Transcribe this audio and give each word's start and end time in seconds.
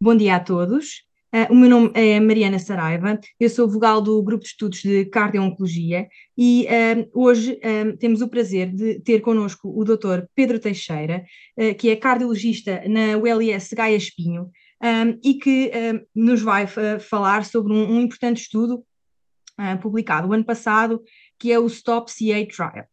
Bom 0.00 0.16
dia 0.16 0.36
a 0.36 0.40
todos. 0.40 1.04
Uh, 1.32 1.52
o 1.52 1.56
meu 1.56 1.70
nome 1.70 1.90
é 1.94 2.18
Mariana 2.18 2.58
Saraiva, 2.58 3.18
eu 3.38 3.48
sou 3.48 3.68
vogal 3.68 4.02
do 4.02 4.22
Grupo 4.22 4.42
de 4.42 4.50
Estudos 4.50 4.80
de 4.82 5.04
Cardio-Oncologia 5.06 6.08
e 6.36 6.66
uh, 6.66 7.10
hoje 7.12 7.52
uh, 7.54 7.96
temos 7.96 8.20
o 8.20 8.28
prazer 8.28 8.72
de 8.72 9.00
ter 9.00 9.20
connosco 9.20 9.68
o 9.68 9.84
Dr. 9.84 10.26
Pedro 10.34 10.58
Teixeira, 10.58 11.24
que 11.78 11.90
é 11.90 11.96
cardiologista 11.96 12.82
na 12.88 13.16
ULS 13.16 13.72
Gaia 13.72 13.96
Espinho 13.96 14.50
um, 14.82 15.18
e 15.22 15.34
que 15.34 15.70
nos 16.14 16.42
vai 16.42 16.66
falar 16.98 17.44
sobre 17.44 17.72
um, 17.72 17.94
um 17.94 18.00
importante 18.00 18.42
estudo 18.42 18.84
publicado 19.80 20.28
o 20.28 20.32
ano 20.32 20.44
passado, 20.44 21.02
que 21.38 21.52
é 21.52 21.58
o 21.58 21.66
Stop 21.66 22.12
CA 22.12 22.46
Trial. 22.46 22.86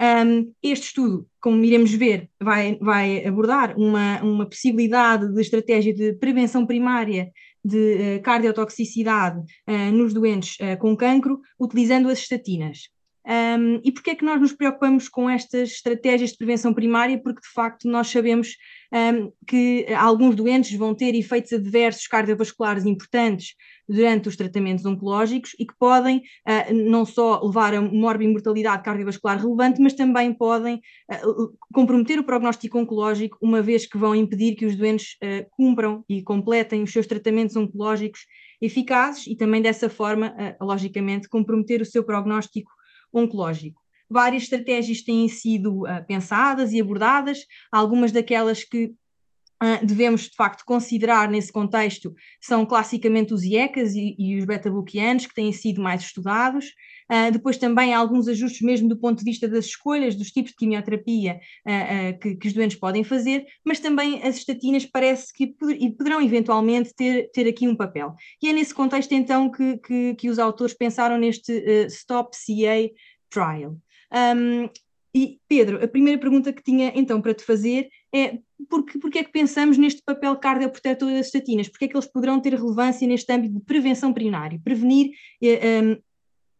Um, 0.00 0.52
este 0.62 0.86
estudo, 0.86 1.26
como 1.40 1.64
iremos 1.64 1.92
ver, 1.92 2.28
vai, 2.40 2.76
vai 2.80 3.24
abordar 3.24 3.78
uma, 3.78 4.20
uma 4.22 4.46
possibilidade 4.46 5.32
de 5.32 5.40
estratégia 5.40 5.94
de 5.94 6.14
prevenção 6.14 6.66
primária 6.66 7.30
de 7.64 8.18
uh, 8.18 8.22
cardiotoxicidade 8.22 9.40
uh, 9.40 9.92
nos 9.92 10.12
doentes 10.12 10.56
uh, 10.56 10.76
com 10.78 10.96
cancro, 10.96 11.40
utilizando 11.58 12.08
as 12.08 12.18
estatinas. 12.18 12.88
Um, 13.26 13.80
e 13.82 13.90
porquê 13.90 14.10
é 14.10 14.14
que 14.14 14.24
nós 14.24 14.38
nos 14.38 14.52
preocupamos 14.52 15.08
com 15.08 15.30
estas 15.30 15.70
estratégias 15.70 16.30
de 16.30 16.36
prevenção 16.36 16.74
primária? 16.74 17.18
Porque, 17.18 17.40
de 17.40 17.52
facto, 17.52 17.88
nós 17.88 18.08
sabemos 18.08 18.56
um, 18.92 19.32
que 19.46 19.86
alguns 19.96 20.36
doentes 20.36 20.76
vão 20.76 20.94
ter 20.94 21.14
efeitos 21.14 21.52
adversos 21.52 22.06
cardiovasculares 22.06 22.84
importantes 22.84 23.54
durante 23.88 24.28
os 24.28 24.36
tratamentos 24.36 24.84
oncológicos 24.84 25.54
e 25.58 25.66
que 25.66 25.74
podem 25.78 26.18
uh, 26.18 26.74
não 26.90 27.06
só 27.06 27.40
levar 27.42 27.74
a 27.74 27.80
morbimortalidade 27.80 28.82
cardiovascular 28.82 29.40
relevante, 29.40 29.80
mas 29.80 29.94
também 29.94 30.32
podem 30.32 30.76
uh, 31.10 31.56
comprometer 31.72 32.18
o 32.18 32.24
prognóstico 32.24 32.78
oncológico, 32.78 33.38
uma 33.40 33.62
vez 33.62 33.86
que 33.86 33.96
vão 33.96 34.14
impedir 34.14 34.54
que 34.54 34.66
os 34.66 34.76
doentes 34.76 35.16
uh, 35.22 35.46
cumpram 35.50 36.04
e 36.08 36.22
completem 36.22 36.82
os 36.82 36.92
seus 36.92 37.06
tratamentos 37.06 37.56
oncológicos 37.56 38.20
eficazes 38.60 39.26
e 39.26 39.34
também 39.34 39.60
dessa 39.60 39.90
forma, 39.90 40.34
logicamente, 40.58 41.28
comprometer 41.28 41.82
o 41.82 41.84
seu 41.84 42.02
prognóstico 42.02 42.70
oncológico. 43.14 43.80
Várias 44.10 44.42
estratégias 44.44 45.02
têm 45.02 45.28
sido 45.28 45.82
uh, 45.82 46.04
pensadas 46.06 46.72
e 46.72 46.80
abordadas, 46.80 47.46
algumas 47.72 48.12
daquelas 48.12 48.64
que 48.64 48.86
uh, 48.86 49.84
devemos 49.84 50.22
de 50.22 50.36
facto 50.36 50.64
considerar 50.64 51.28
nesse 51.28 51.50
contexto 51.50 52.14
são 52.40 52.66
classicamente 52.66 53.32
os 53.32 53.42
IECAs 53.42 53.94
e, 53.94 54.14
e 54.18 54.38
os 54.38 54.44
beta-bloqueanos, 54.44 55.26
que 55.26 55.34
têm 55.34 55.52
sido 55.52 55.80
mais 55.80 56.02
estudados. 56.02 56.66
Uh, 57.10 57.30
depois 57.30 57.58
também 57.58 57.92
alguns 57.92 58.28
ajustes 58.28 58.62
mesmo 58.62 58.88
do 58.88 58.96
ponto 58.96 59.18
de 59.18 59.24
vista 59.24 59.46
das 59.46 59.66
escolhas, 59.66 60.14
dos 60.14 60.30
tipos 60.30 60.52
de 60.52 60.56
quimioterapia 60.56 61.38
uh, 61.66 61.70
uh, 61.70 62.18
que, 62.18 62.36
que, 62.36 62.48
os 62.48 62.54
doentes 62.54 62.78
podem 62.78 63.04
fazer, 63.04 63.46
mas 63.64 63.78
também 63.78 64.22
as 64.22 64.36
estatinas 64.36 64.86
parece 64.86 65.32
que 65.32 65.48
poderão 65.96 66.22
eventualmente 66.22 66.94
ter, 66.94 67.30
ter 67.30 67.46
aqui 67.46 67.68
um 67.68 67.76
papel. 67.76 68.14
E 68.42 68.48
é 68.48 68.52
nesse 68.52 68.74
contexto 68.74 69.12
então 69.12 69.50
que, 69.50 69.76
que, 69.78 70.14
que 70.14 70.30
os 70.30 70.38
autores 70.38 70.74
pensaram 70.74 71.18
neste 71.18 71.52
Stop 71.88 72.36
CA 72.36 72.90
Trial. 73.30 73.76
Um, 74.12 74.68
e 75.14 75.38
Pedro, 75.46 75.82
a 75.82 75.86
primeira 75.86 76.20
pergunta 76.20 76.52
que 76.52 76.62
tinha 76.62 76.92
então 76.96 77.20
para 77.20 77.34
te 77.34 77.44
fazer 77.44 77.88
é 78.12 78.38
porque, 78.68 78.98
porque 78.98 79.18
é 79.18 79.24
que 79.24 79.30
pensamos 79.30 79.78
neste 79.78 80.02
papel 80.02 80.36
cardioprotetor 80.36 81.10
das 81.10 81.26
estatinas? 81.26 81.68
Porque 81.68 81.84
é 81.84 81.88
que 81.88 81.96
eles 81.96 82.06
poderão 82.06 82.40
ter 82.40 82.54
relevância 82.54 83.06
neste 83.06 83.32
âmbito 83.32 83.54
de 83.54 83.64
prevenção 83.64 84.12
primária? 84.12 84.60
Prevenir 84.64 85.12
eh, 85.42 85.82
um, 85.82 85.96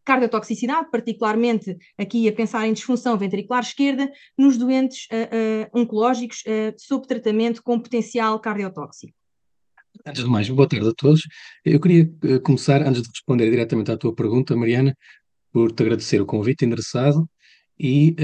cardiotoxicidade, 0.05 0.91
particularmente 0.91 1.77
aqui 1.99 2.29
a 2.29 2.33
pensar 2.33 2.67
em 2.67 2.73
disfunção 2.73 3.17
ventricular 3.17 3.63
esquerda, 3.63 4.11
nos 4.37 4.57
doentes 4.57 5.07
uh, 5.11 5.77
uh, 5.77 5.81
oncológicos 5.81 6.43
uh, 6.47 6.75
sob 6.77 7.07
tratamento 7.07 7.63
com 7.63 7.81
potencial 7.81 8.39
cardiotóxico. 8.39 9.15
Antes 10.07 10.25
de 10.25 10.31
mais, 10.31 10.49
boa 10.49 10.69
tarde 10.69 10.89
a 10.89 10.93
todos. 10.93 11.23
Eu 11.65 11.81
queria 11.81 12.11
começar, 12.43 12.83
antes 12.83 13.03
de 13.03 13.09
responder 13.09 13.49
diretamente 13.49 13.91
à 13.91 13.97
tua 13.97 14.15
pergunta, 14.15 14.57
Mariana, 14.57 14.95
por 15.53 15.73
te 15.73 15.83
agradecer 15.83 16.21
o 16.21 16.27
convite 16.27 16.65
endereçado 16.65 17.29
e 17.79 18.15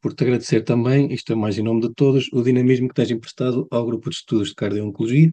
por 0.00 0.12
te 0.12 0.24
agradecer 0.24 0.60
também, 0.62 1.12
isto 1.12 1.32
é 1.32 1.34
mais 1.34 1.58
em 1.58 1.62
nome 1.62 1.80
de 1.80 1.94
todos, 1.94 2.28
o 2.32 2.42
dinamismo 2.42 2.88
que 2.88 2.94
tens 2.94 3.10
emprestado 3.10 3.66
ao 3.70 3.86
Grupo 3.86 4.10
de 4.10 4.16
Estudos 4.16 4.50
de 4.50 4.54
Cardio-Oncologia 4.54 5.32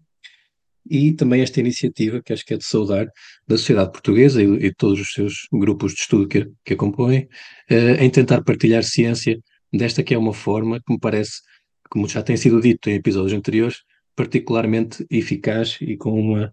e 0.89 1.13
também 1.13 1.41
esta 1.41 1.59
iniciativa, 1.59 2.21
que 2.21 2.33
acho 2.33 2.45
que 2.45 2.53
é 2.53 2.57
de 2.57 2.65
saudar, 2.65 3.07
da 3.47 3.57
sociedade 3.57 3.91
portuguesa 3.91 4.41
e, 4.41 4.45
e 4.65 4.73
todos 4.73 4.99
os 4.99 5.13
seus 5.13 5.33
grupos 5.51 5.93
de 5.93 6.01
estudo 6.01 6.27
que, 6.27 6.47
que 6.65 6.73
a 6.73 6.77
compõem, 6.77 7.27
uh, 7.71 8.01
em 8.01 8.09
tentar 8.09 8.43
partilhar 8.43 8.83
ciência 8.83 9.37
desta 9.71 10.03
que 10.03 10.13
é 10.13 10.17
uma 10.17 10.33
forma 10.33 10.79
que 10.79 10.93
me 10.93 10.99
parece, 10.99 11.41
como 11.89 12.07
já 12.07 12.21
tem 12.21 12.37
sido 12.37 12.61
dito 12.61 12.89
em 12.89 12.95
episódios 12.95 13.33
anteriores, 13.33 13.77
particularmente 14.15 15.05
eficaz 15.09 15.77
e 15.81 15.97
com 15.97 16.19
uma, 16.19 16.51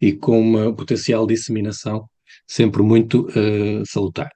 e 0.00 0.12
com 0.12 0.38
uma 0.40 0.74
potencial 0.74 1.26
disseminação 1.26 2.06
sempre 2.46 2.82
muito 2.82 3.26
uh, 3.28 3.84
salutar. 3.86 4.30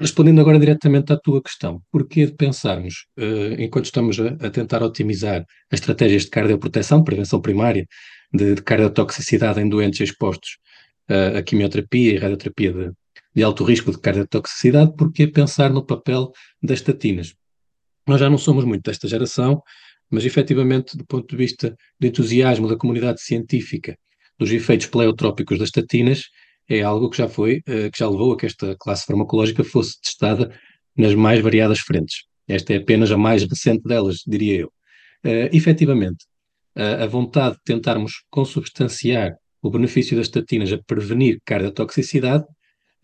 Respondendo 0.00 0.40
agora 0.40 0.58
diretamente 0.58 1.12
à 1.12 1.16
tua 1.18 1.42
questão, 1.42 1.82
porquê 1.92 2.24
de 2.24 2.32
pensarmos, 2.32 3.04
uh, 3.18 3.60
enquanto 3.60 3.84
estamos 3.84 4.18
a, 4.18 4.28
a, 4.46 4.50
tentar 4.50 4.82
otimizar 4.82 5.44
as 5.70 5.78
estratégias 5.78 6.24
de 6.24 6.30
cardioproteção, 6.30 7.04
prevenção 7.04 7.38
primária, 7.38 7.86
de, 8.32 8.54
de 8.54 8.62
cardiotoxicidade 8.62 9.60
em 9.60 9.68
doentes 9.68 10.00
expostos 10.00 10.56
uh, 11.10 11.36
à 11.36 11.42
quimioterapia 11.42 12.14
e 12.14 12.16
radioterapia 12.16 12.72
de, 12.72 12.92
de 13.34 13.42
alto 13.42 13.62
risco 13.62 13.90
de 13.90 14.00
cardiotoxicidade, 14.00 14.94
porquê 14.96 15.26
pensar 15.26 15.68
no 15.68 15.84
papel 15.84 16.32
das 16.62 16.78
estatinas? 16.78 17.34
Nós 18.06 18.20
já 18.20 18.30
não 18.30 18.38
somos 18.38 18.64
muito 18.64 18.84
desta 18.84 19.06
geração, 19.06 19.62
mas 20.10 20.24
efetivamente, 20.24 20.96
do 20.96 21.04
ponto 21.04 21.28
de 21.28 21.36
vista 21.36 21.76
do 22.00 22.06
entusiasmo 22.06 22.66
da 22.66 22.76
comunidade 22.76 23.20
científica 23.20 23.98
dos 24.38 24.50
efeitos 24.50 24.86
pleiotrópicos 24.86 25.58
das 25.58 25.68
estatinas, 25.68 26.22
é 26.70 26.82
algo 26.82 27.10
que 27.10 27.18
já 27.18 27.28
foi, 27.28 27.58
uh, 27.68 27.90
que 27.90 27.98
já 27.98 28.08
levou 28.08 28.32
a 28.32 28.36
que 28.36 28.46
esta 28.46 28.76
classe 28.78 29.04
farmacológica 29.04 29.64
fosse 29.64 30.00
testada 30.00 30.56
nas 30.96 31.14
mais 31.14 31.40
variadas 31.40 31.80
frentes. 31.80 32.24
Esta 32.48 32.72
é 32.74 32.76
apenas 32.76 33.10
a 33.10 33.16
mais 33.18 33.42
recente 33.44 33.82
delas, 33.82 34.18
diria 34.26 34.60
eu. 34.60 34.68
Uh, 35.24 35.50
efetivamente, 35.52 36.24
a 36.74 37.04
vontade 37.04 37.56
de 37.56 37.62
tentarmos 37.64 38.24
consubstanciar 38.30 39.34
o 39.62 39.70
benefício 39.70 40.16
das 40.16 40.26
estatinas 40.26 40.72
a 40.72 40.78
prevenir 40.78 41.40
cardiotoxicidade 41.44 42.44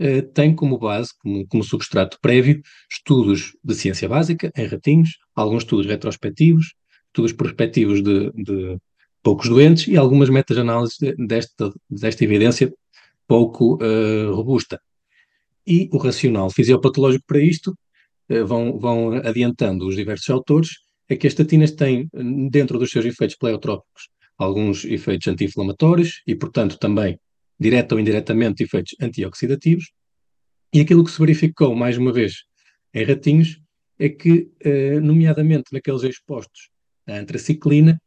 uh, 0.00 0.22
tem 0.32 0.54
como 0.54 0.78
base, 0.78 1.10
como, 1.18 1.46
como, 1.46 1.62
substrato 1.62 2.18
prévio, 2.20 2.60
estudos 2.90 3.56
de 3.62 3.74
ciência 3.74 4.08
básica 4.08 4.50
em 4.56 4.66
ratinhos, 4.66 5.18
alguns 5.34 5.62
estudos 5.62 5.86
retrospectivos, 5.86 6.74
estudos 7.08 7.32
prospectivos 7.32 8.02
de, 8.02 8.30
de 8.32 8.78
poucos 9.22 9.48
doentes 9.48 9.88
e 9.88 9.96
algumas 9.96 10.28
meta-análises 10.28 10.96
desta, 11.18 11.72
desta 11.90 12.24
evidência 12.24 12.72
pouco 13.26 13.78
uh, 13.82 14.32
robusta. 14.34 14.80
E 15.66 15.88
o 15.92 15.98
racional 15.98 16.50
fisiopatológico 16.50 17.24
para 17.26 17.40
isto 17.40 17.76
uh, 18.30 18.46
vão, 18.46 18.78
vão 18.78 19.12
adiantando 19.14 19.86
os 19.86 19.96
diversos 19.96 20.28
autores, 20.30 20.70
é 21.08 21.16
que 21.16 21.26
as 21.26 21.32
estatinas 21.32 21.72
têm, 21.72 22.08
dentro 22.50 22.78
dos 22.78 22.90
seus 22.90 23.04
efeitos 23.04 23.36
pleiotrópicos, 23.36 24.08
alguns 24.36 24.84
efeitos 24.84 25.28
anti-inflamatórios 25.28 26.22
e, 26.26 26.34
portanto, 26.34 26.78
também, 26.78 27.18
direta 27.58 27.94
ou 27.94 28.00
indiretamente, 28.00 28.64
efeitos 28.64 28.94
antioxidativos. 29.00 29.92
E 30.72 30.80
aquilo 30.80 31.04
que 31.04 31.10
se 31.10 31.18
verificou, 31.18 31.74
mais 31.74 31.96
uma 31.96 32.12
vez, 32.12 32.44
em 32.92 33.04
ratinhos, 33.04 33.60
é 33.98 34.08
que, 34.08 34.50
uh, 34.64 35.00
nomeadamente 35.00 35.72
naqueles 35.72 36.02
expostos 36.02 36.70
à 37.06 37.16
antraciclina, 37.18 38.00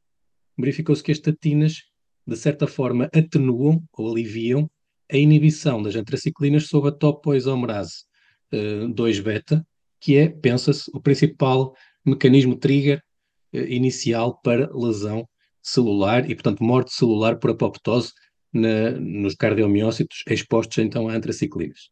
verificou-se 0.57 1.01
que 1.01 1.11
as 1.11 1.17
estatinas, 1.17 1.83
de 2.27 2.35
certa 2.35 2.67
forma, 2.67 3.09
atenuam 3.13 3.81
ou 3.93 4.11
aliviam 4.11 4.69
a 5.11 5.17
inibição 5.17 5.81
das 5.81 5.95
antraciclinas 5.95 6.67
sob 6.67 6.89
a 6.89 6.91
topoisomerase 6.91 8.03
uh, 8.53 8.87
2-beta, 8.89 9.65
que 9.99 10.17
é, 10.17 10.29
pensa-se, 10.29 10.89
o 10.93 11.01
principal 11.01 11.75
mecanismo 12.05 12.55
trigger 12.55 13.01
uh, 13.53 13.57
inicial 13.57 14.39
para 14.41 14.69
lesão 14.73 15.27
celular 15.61 16.29
e, 16.29 16.35
portanto, 16.35 16.63
morte 16.63 16.93
celular 16.93 17.37
por 17.37 17.51
apoptose 17.51 18.11
na, 18.53 18.91
nos 18.91 19.35
cardiomiócitos 19.35 20.23
expostos 20.27 20.77
então 20.77 21.07
a 21.07 21.13
antraciclinas. 21.13 21.89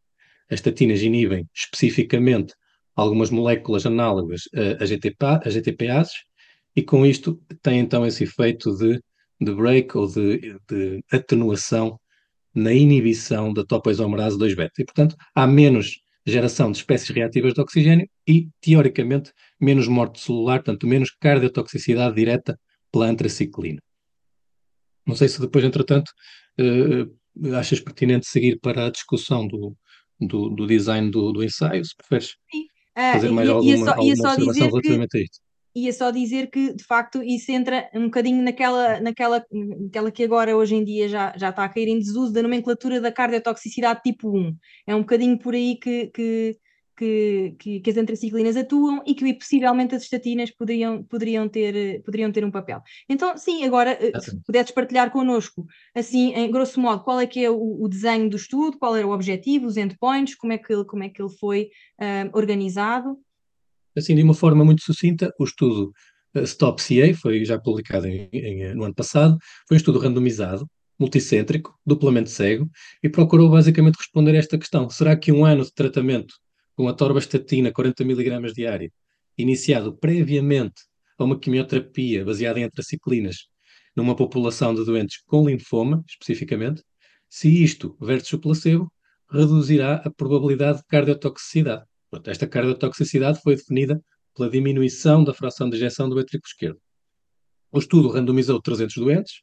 As 0.50 0.60
estatinas 0.60 1.02
inibem 1.02 1.46
especificamente 1.54 2.54
algumas 2.96 3.30
moléculas 3.30 3.86
análogas 3.86 4.42
a, 4.54 4.82
a, 4.82 4.86
GTPA, 4.86 5.40
a 5.44 5.50
GTPases 5.50 6.14
e 6.74 6.82
com 6.82 7.04
isto 7.04 7.40
tem 7.62 7.80
então 7.80 8.06
esse 8.06 8.24
efeito 8.24 8.74
de, 8.76 9.00
de 9.40 9.54
break 9.54 9.96
ou 9.96 10.06
de, 10.06 10.56
de 10.68 11.04
atenuação 11.12 11.98
na 12.58 12.72
inibição 12.72 13.52
da 13.52 13.64
topoisomerase 13.64 14.36
2-beta. 14.36 14.82
E, 14.82 14.84
portanto, 14.84 15.16
há 15.34 15.46
menos 15.46 16.00
geração 16.26 16.70
de 16.70 16.78
espécies 16.78 17.08
reativas 17.08 17.54
de 17.54 17.60
oxigênio 17.60 18.08
e, 18.26 18.48
teoricamente, 18.60 19.32
menos 19.60 19.88
morte 19.88 20.20
celular, 20.20 20.58
portanto, 20.58 20.86
menos 20.86 21.10
cardiotoxicidade 21.10 22.14
direta 22.14 22.58
pela 22.92 23.06
antraciclina. 23.06 23.80
Não 25.06 25.14
sei 25.14 25.28
se 25.28 25.40
depois, 25.40 25.64
entretanto, 25.64 26.10
uh, 26.60 27.56
achas 27.56 27.80
pertinente 27.80 28.26
seguir 28.26 28.58
para 28.60 28.86
a 28.86 28.90
discussão 28.90 29.46
do, 29.46 29.74
do, 30.20 30.50
do 30.50 30.66
design 30.66 31.10
do, 31.10 31.32
do, 31.32 31.42
ensaio, 31.42 31.84
se 31.84 31.96
preferes 31.96 32.36
Sim. 32.50 32.64
Uh, 32.98 33.12
fazer 33.12 33.30
mais 33.30 33.48
alguma, 33.48 33.90
alguma 33.92 34.32
observação 34.32 34.68
relativamente 34.68 35.16
a 35.16 35.20
isto. 35.20 35.38
Ia 35.84 35.92
só 35.92 36.10
dizer 36.10 36.50
que, 36.50 36.74
de 36.74 36.84
facto, 36.84 37.22
isso 37.22 37.50
entra 37.50 37.88
um 37.94 38.04
bocadinho 38.04 38.42
naquela, 38.42 39.00
naquela, 39.00 39.44
naquela 39.52 40.10
que 40.10 40.24
agora, 40.24 40.56
hoje 40.56 40.74
em 40.74 40.84
dia, 40.84 41.08
já, 41.08 41.34
já 41.36 41.50
está 41.50 41.64
a 41.64 41.68
cair 41.68 41.88
em 41.88 41.98
desuso, 41.98 42.32
da 42.32 42.42
nomenclatura 42.42 43.00
da 43.00 43.12
cardiotoxicidade 43.12 44.00
tipo 44.02 44.30
1. 44.36 44.56
É 44.86 44.94
um 44.94 45.00
bocadinho 45.00 45.38
por 45.38 45.54
aí 45.54 45.76
que, 45.76 46.06
que, 46.08 46.58
que, 46.98 47.54
que, 47.58 47.80
que 47.80 47.90
as 47.90 47.96
antraciclinas 47.96 48.56
atuam 48.56 49.02
e 49.06 49.14
que 49.14 49.32
possivelmente 49.34 49.94
as 49.94 50.02
estatinas 50.02 50.50
poderiam, 50.50 51.02
poderiam, 51.04 51.48
ter, 51.48 52.02
poderiam 52.02 52.32
ter 52.32 52.44
um 52.44 52.50
papel. 52.50 52.82
Então, 53.08 53.36
sim, 53.36 53.64
agora, 53.64 53.96
eh, 54.00 54.18
se 54.20 54.42
pudesses 54.42 54.72
partilhar 54.72 55.10
connosco, 55.10 55.64
assim, 55.94 56.32
em 56.34 56.50
grosso 56.50 56.80
modo, 56.80 57.04
qual 57.04 57.20
é 57.20 57.26
que 57.26 57.44
é 57.44 57.50
o, 57.50 57.84
o, 57.84 57.88
desenho 57.88 58.28
do 58.28 58.36
estudo, 58.36 58.78
qual 58.78 58.96
era 58.96 59.06
o 59.06 59.12
objetivo, 59.12 59.66
os 59.66 59.76
endpoints, 59.76 60.34
como 60.34 60.52
é 60.52 60.58
que, 60.58 60.84
como 60.84 61.04
é 61.04 61.08
que 61.08 61.22
ele 61.22 61.32
foi 61.38 61.70
uh, 62.00 62.36
organizado? 62.36 63.16
Assim, 63.98 64.14
de 64.14 64.22
uma 64.22 64.34
forma 64.34 64.64
muito 64.64 64.82
sucinta, 64.82 65.32
o 65.38 65.44
estudo 65.44 65.92
uh, 66.34 66.40
Stop 66.40 66.82
CA 66.82 67.14
foi 67.14 67.44
já 67.44 67.58
publicado 67.58 68.06
em, 68.06 68.28
em, 68.32 68.74
no 68.74 68.84
ano 68.84 68.94
passado, 68.94 69.36
foi 69.66 69.76
um 69.76 69.78
estudo 69.78 69.98
randomizado, 69.98 70.68
multicêntrico, 70.98 71.78
duplamente 71.86 72.30
cego, 72.30 72.68
e 73.02 73.08
procurou 73.08 73.50
basicamente 73.50 73.96
responder 73.96 74.34
a 74.34 74.38
esta 74.38 74.58
questão. 74.58 74.88
Será 74.90 75.16
que 75.16 75.32
um 75.32 75.44
ano 75.44 75.64
de 75.64 75.72
tratamento 75.72 76.34
com 76.74 76.88
a 76.88 76.92
torvastatina 76.94 77.72
40 77.72 78.02
mg 78.04 78.52
diário, 78.52 78.92
iniciado 79.36 79.96
previamente 79.96 80.82
a 81.18 81.24
uma 81.24 81.38
quimioterapia 81.38 82.24
baseada 82.24 82.60
em 82.60 82.64
antraciclinas 82.64 83.48
numa 83.96 84.14
população 84.14 84.72
de 84.72 84.84
doentes 84.84 85.20
com 85.26 85.48
linfoma, 85.48 86.04
especificamente, 86.08 86.84
se 87.28 87.62
isto 87.62 87.96
versus 88.00 88.32
o 88.32 88.38
placebo, 88.38 88.92
reduzirá 89.28 89.96
a 89.96 90.10
probabilidade 90.10 90.78
de 90.78 90.84
cardiotoxicidade. 90.86 91.84
Pronto, 92.10 92.28
esta 92.30 92.46
cardiotoxicidade 92.46 93.40
foi 93.42 93.56
definida 93.56 94.02
pela 94.34 94.48
diminuição 94.48 95.22
da 95.22 95.34
fração 95.34 95.68
de 95.68 95.76
ejeção 95.76 96.08
do 96.08 96.16
ventrículo 96.16 96.48
esquerdo. 96.48 96.80
O 97.70 97.78
estudo 97.78 98.08
randomizou 98.08 98.60
300 98.62 98.96
doentes 98.96 99.42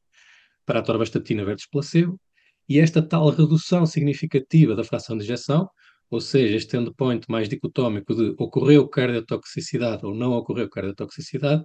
para 0.65 0.79
a 0.79 0.81
torvastatina 0.81 1.45
versus 1.45 1.67
placebo 1.69 2.19
e 2.67 2.79
esta 2.79 3.01
tal 3.01 3.29
redução 3.29 3.85
significativa 3.85 4.75
da 4.75 4.83
fração 4.83 5.15
de 5.15 5.23
ejeção, 5.23 5.69
ou 6.09 6.19
seja, 6.19 6.55
este 6.55 6.75
endpoint 6.75 7.25
mais 7.29 7.47
dicotómico 7.47 8.15
de 8.15 8.33
ocorreu 8.39 8.87
cardiotoxicidade 8.87 10.05
ou 10.05 10.15
não 10.15 10.31
ocorreu 10.31 10.67
cardiotoxicidade, 10.67 11.63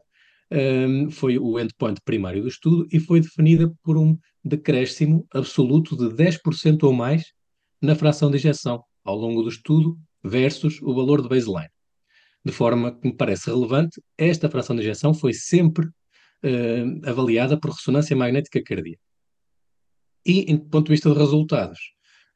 um, 0.53 1.11
foi 1.11 1.38
o 1.38 1.58
endpoint 1.58 2.00
primário 2.05 2.43
do 2.43 2.49
estudo 2.49 2.87
e 2.93 2.99
foi 2.99 3.20
definida 3.20 3.73
por 3.82 3.96
um 3.96 4.19
decréscimo 4.44 5.26
absoluto 5.32 5.96
de 5.96 6.14
10% 6.14 6.82
ou 6.82 6.93
mais 6.93 7.25
na 7.81 7.94
fração 7.94 8.31
de 8.31 8.37
ejeção 8.37 8.82
ao 9.05 9.17
longo 9.17 9.43
do 9.43 9.49
estudo 9.49 9.96
versus 10.22 10.81
o 10.82 10.94
valor 10.94 11.22
de 11.22 11.28
baseline. 11.28 11.70
De 12.44 12.52
forma 12.52 12.93
que 12.93 13.08
me 13.08 13.14
parece 13.14 13.50
relevante, 13.50 14.00
esta 14.17 14.49
fração 14.49 14.75
de 14.75 14.82
injeção 14.82 15.12
foi 15.12 15.32
sempre 15.34 15.87
uh, 15.87 17.08
avaliada 17.08 17.58
por 17.58 17.70
ressonância 17.70 18.17
magnética 18.17 18.62
cardíaca. 18.62 19.02
E, 20.25 20.50
em 20.50 20.56
ponto 20.56 20.87
de 20.87 20.93
vista 20.93 21.11
de 21.11 21.19
resultados, 21.19 21.78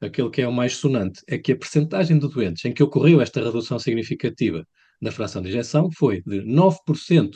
aquele 0.00 0.30
que 0.30 0.42
é 0.42 0.48
o 0.48 0.52
mais 0.52 0.76
sonante 0.76 1.22
é 1.26 1.38
que 1.38 1.52
a 1.52 1.56
percentagem 1.56 2.18
de 2.18 2.28
doentes 2.28 2.64
em 2.64 2.72
que 2.72 2.82
ocorreu 2.82 3.20
esta 3.20 3.42
redução 3.42 3.78
significativa 3.78 4.66
da 5.00 5.12
fração 5.12 5.42
de 5.42 5.48
injeção 5.48 5.90
foi 5.90 6.22
de 6.22 6.40
9% 6.40 7.30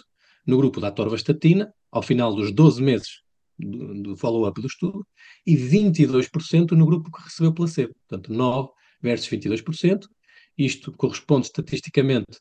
no 0.47 0.57
grupo 0.57 0.81
da 0.81 0.89
atorvastatina, 0.89 1.73
ao 1.91 2.03
final 2.03 2.35
dos 2.35 2.53
12 2.53 2.83
meses 2.83 3.23
do, 3.59 4.03
do 4.03 4.17
follow-up 4.17 4.61
do 4.61 4.67
estudo, 4.67 5.07
e 5.47 5.57
22% 5.57 6.73
no 6.73 6.87
grupo 6.87 7.11
que 7.11 7.23
recebeu 7.23 7.53
placebo. 7.53 7.95
Portanto, 8.07 8.33
9 8.33 8.69
versus 9.03 9.29
22%, 9.29 10.07
isto 10.59 10.93
corresponde 10.93 11.47
estatisticamente 11.47 12.41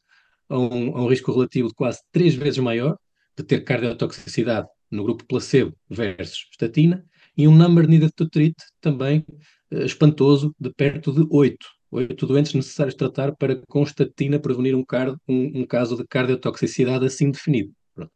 a 0.49 0.57
um, 0.57 0.97
a 0.97 1.03
um 1.03 1.07
risco 1.07 1.31
relativo 1.31 1.67
de 1.67 1.75
quase 1.75 1.99
três 2.11 2.33
vezes 2.33 2.59
maior 2.59 2.97
de 3.37 3.43
ter 3.43 3.63
cardiotoxicidade 3.63 4.67
no 4.89 5.03
grupo 5.03 5.25
placebo 5.25 5.75
versus 5.89 6.47
statina 6.51 7.05
e 7.37 7.47
um 7.47 7.55
number 7.55 7.87
needed 7.87 8.11
to 8.15 8.27
treat 8.27 8.55
também 8.81 9.23
uh, 9.71 9.83
espantoso 9.83 10.55
de 10.59 10.73
perto 10.73 11.11
de 11.11 11.25
8. 11.29 11.57
8 11.91 12.27
doentes 12.27 12.53
necessários 12.53 12.95
tratar 12.95 13.35
para 13.35 13.61
com 13.67 13.85
statina 13.85 14.39
prevenir 14.39 14.75
um, 14.75 14.83
um, 15.27 15.61
um 15.61 15.65
caso 15.65 15.95
de 15.95 16.05
cardiotoxicidade 16.07 17.05
assim 17.05 17.31
definido. 17.31 17.71
Pronto. 17.93 18.11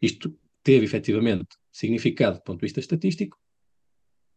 Isto 0.00 0.34
teve 0.62 0.86
efetivamente 0.86 1.48
significado 1.70 2.38
do 2.38 2.42
ponto 2.42 2.58
de 2.58 2.66
vista 2.66 2.80
estatístico, 2.80 3.38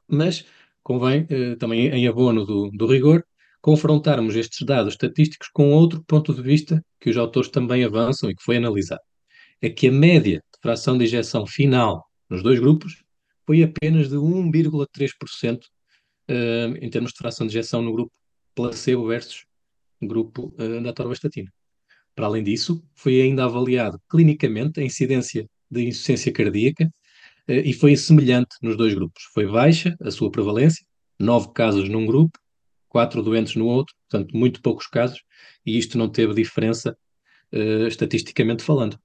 mas 0.07 0.45
convém 0.83 1.23
uh, 1.23 1.55
também 1.57 1.87
em 1.87 2.07
abono 2.07 2.45
do, 2.45 2.69
do 2.71 2.85
rigor 2.85 3.25
confrontarmos 3.65 4.35
estes 4.35 4.63
dados 4.63 4.93
estatísticos 4.93 5.49
com 5.51 5.71
outro 5.71 6.03
ponto 6.03 6.31
de 6.31 6.39
vista 6.39 6.85
que 6.99 7.09
os 7.09 7.17
autores 7.17 7.49
também 7.49 7.83
avançam 7.83 8.29
e 8.29 8.35
que 8.35 8.43
foi 8.43 8.57
analisado. 8.57 9.01
É 9.59 9.71
que 9.71 9.87
a 9.87 9.91
média 9.91 10.37
de 10.53 10.59
fração 10.61 10.95
de 10.95 11.05
injeção 11.05 11.47
final 11.47 12.05
nos 12.29 12.43
dois 12.43 12.59
grupos 12.59 13.03
foi 13.43 13.63
apenas 13.63 14.07
de 14.07 14.17
1,3% 14.17 15.57
uh, 15.57 16.77
em 16.79 16.87
termos 16.91 17.11
de 17.11 17.17
fração 17.17 17.47
de 17.47 17.53
injeção 17.53 17.81
no 17.81 17.91
grupo 17.91 18.11
placebo 18.53 19.07
versus 19.07 19.45
grupo 19.99 20.53
da 20.83 20.91
atorvastatina. 20.91 21.51
Para 22.13 22.27
além 22.27 22.43
disso, 22.43 22.83
foi 22.93 23.19
ainda 23.19 23.45
avaliado 23.45 23.99
clinicamente 24.07 24.79
a 24.79 24.83
incidência 24.83 25.49
de 25.71 25.87
insuficiência 25.87 26.31
cardíaca 26.31 26.85
uh, 26.85 27.51
e 27.51 27.73
foi 27.73 27.97
semelhante 27.97 28.57
nos 28.61 28.77
dois 28.77 28.93
grupos. 28.93 29.23
Foi 29.33 29.47
baixa 29.47 29.95
a 29.99 30.11
sua 30.11 30.29
prevalência, 30.29 30.85
nove 31.19 31.51
casos 31.51 31.89
num 31.89 32.05
grupo 32.05 32.44
quatro 32.95 33.21
doentes 33.21 33.57
no 33.57 33.67
outro, 33.67 33.93
portanto, 34.09 34.37
muito 34.37 34.61
poucos 34.61 34.87
casos, 34.87 35.21
e 35.65 35.77
isto 35.77 35.97
não 35.97 36.07
teve 36.07 36.33
diferença 36.33 36.97
uh, 37.51 37.87
estatisticamente 37.87 38.63
falando. 38.63 38.97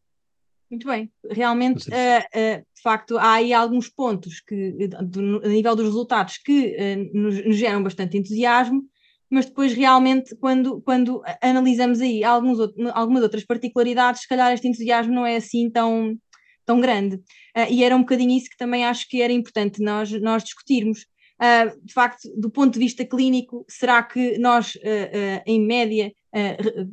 Muito 0.70 0.86
bem, 0.86 1.10
realmente, 1.28 1.88
uh, 1.88 1.92
uh, 1.92 2.64
de 2.72 2.82
facto, 2.84 3.18
há 3.18 3.32
aí 3.32 3.52
alguns 3.52 3.88
pontos 3.88 4.40
que, 4.46 4.86
do, 4.86 5.44
a 5.44 5.48
nível 5.48 5.74
dos 5.74 5.86
resultados 5.86 6.38
que 6.38 6.76
nos, 7.12 7.44
nos, 7.44 7.56
geram 7.56 7.82
bastante 7.82 8.16
entusiasmo, 8.16 8.80
mas 9.28 9.46
depois 9.46 9.72
realmente, 9.72 10.36
quando, 10.36 10.80
quando 10.82 11.20
analisamos 11.42 12.00
aí 12.00 12.22
alguns, 12.22 12.60
algumas 12.94 13.24
outras 13.24 13.44
particularidades, 13.44 14.22
se 14.22 14.28
calhar 14.28 14.52
este 14.52 14.68
entusiasmo 14.68 15.12
não 15.12 15.26
é 15.26 15.34
assim 15.34 15.68
tão, 15.68 16.16
tão 16.64 16.80
grande. 16.80 17.20
e 17.68 17.82
era 17.82 17.96
um 17.96 18.02
bocadinho 18.02 18.38
isso 18.38 18.48
que 18.48 18.56
também 18.56 18.86
acho 18.86 19.08
que 19.08 19.20
era 19.20 19.32
importante 19.32 19.82
nós, 19.82 20.12
nós 20.12 20.44
discutirmos. 20.44 21.09
Uh, 21.40 21.80
de 21.82 21.92
facto, 21.94 22.28
do 22.36 22.50
ponto 22.50 22.74
de 22.74 22.78
vista 22.78 23.02
clínico, 23.02 23.64
será 23.66 24.02
que 24.02 24.36
nós, 24.36 24.74
uh, 24.74 24.78
uh, 24.78 25.42
em 25.46 25.60
média, 25.64 26.12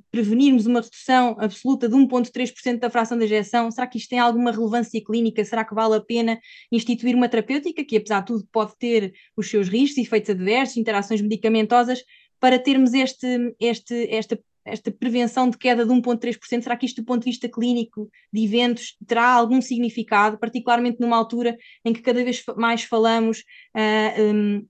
prevenirmos 0.09 0.65
uma 0.65 0.81
redução 0.81 1.35
absoluta 1.39 1.87
de 1.87 1.93
1,3% 1.93 2.79
da 2.79 2.89
fração 2.89 3.19
da 3.19 3.25
injeção? 3.25 3.69
Será 3.69 3.85
que 3.85 3.99
isto 3.99 4.09
tem 4.09 4.17
alguma 4.17 4.51
relevância 4.51 4.99
clínica? 5.03 5.45
Será 5.45 5.63
que 5.63 5.75
vale 5.75 5.95
a 5.95 6.01
pena 6.01 6.39
instituir 6.71 7.15
uma 7.15 7.29
terapêutica 7.29 7.85
que, 7.85 7.97
apesar 7.97 8.21
de 8.21 8.27
tudo, 8.27 8.47
pode 8.51 8.75
ter 8.79 9.13
os 9.35 9.47
seus 9.47 9.67
riscos, 9.67 10.03
efeitos 10.03 10.31
adversos, 10.31 10.77
interações 10.77 11.21
medicamentosas, 11.21 12.03
para 12.39 12.57
termos 12.57 12.95
este, 12.95 13.55
este, 13.59 14.09
esta 14.09 14.39
esta 14.67 14.91
prevenção 14.91 15.49
de 15.49 15.57
queda 15.57 15.85
de 15.85 15.91
1,3%, 15.91 16.61
será 16.61 16.75
que 16.75 16.85
isto, 16.85 17.01
do 17.01 17.05
ponto 17.05 17.23
de 17.23 17.29
vista 17.29 17.49
clínico 17.49 18.09
de 18.31 18.43
eventos, 18.43 18.95
terá 19.05 19.29
algum 19.29 19.61
significado, 19.61 20.37
particularmente 20.37 20.99
numa 20.99 21.17
altura 21.17 21.57
em 21.83 21.93
que 21.93 22.01
cada 22.01 22.23
vez 22.23 22.43
mais 22.55 22.83
falamos 22.83 23.39
uh, 23.39 23.43
ah, 23.75 24.21
um, 24.21 24.65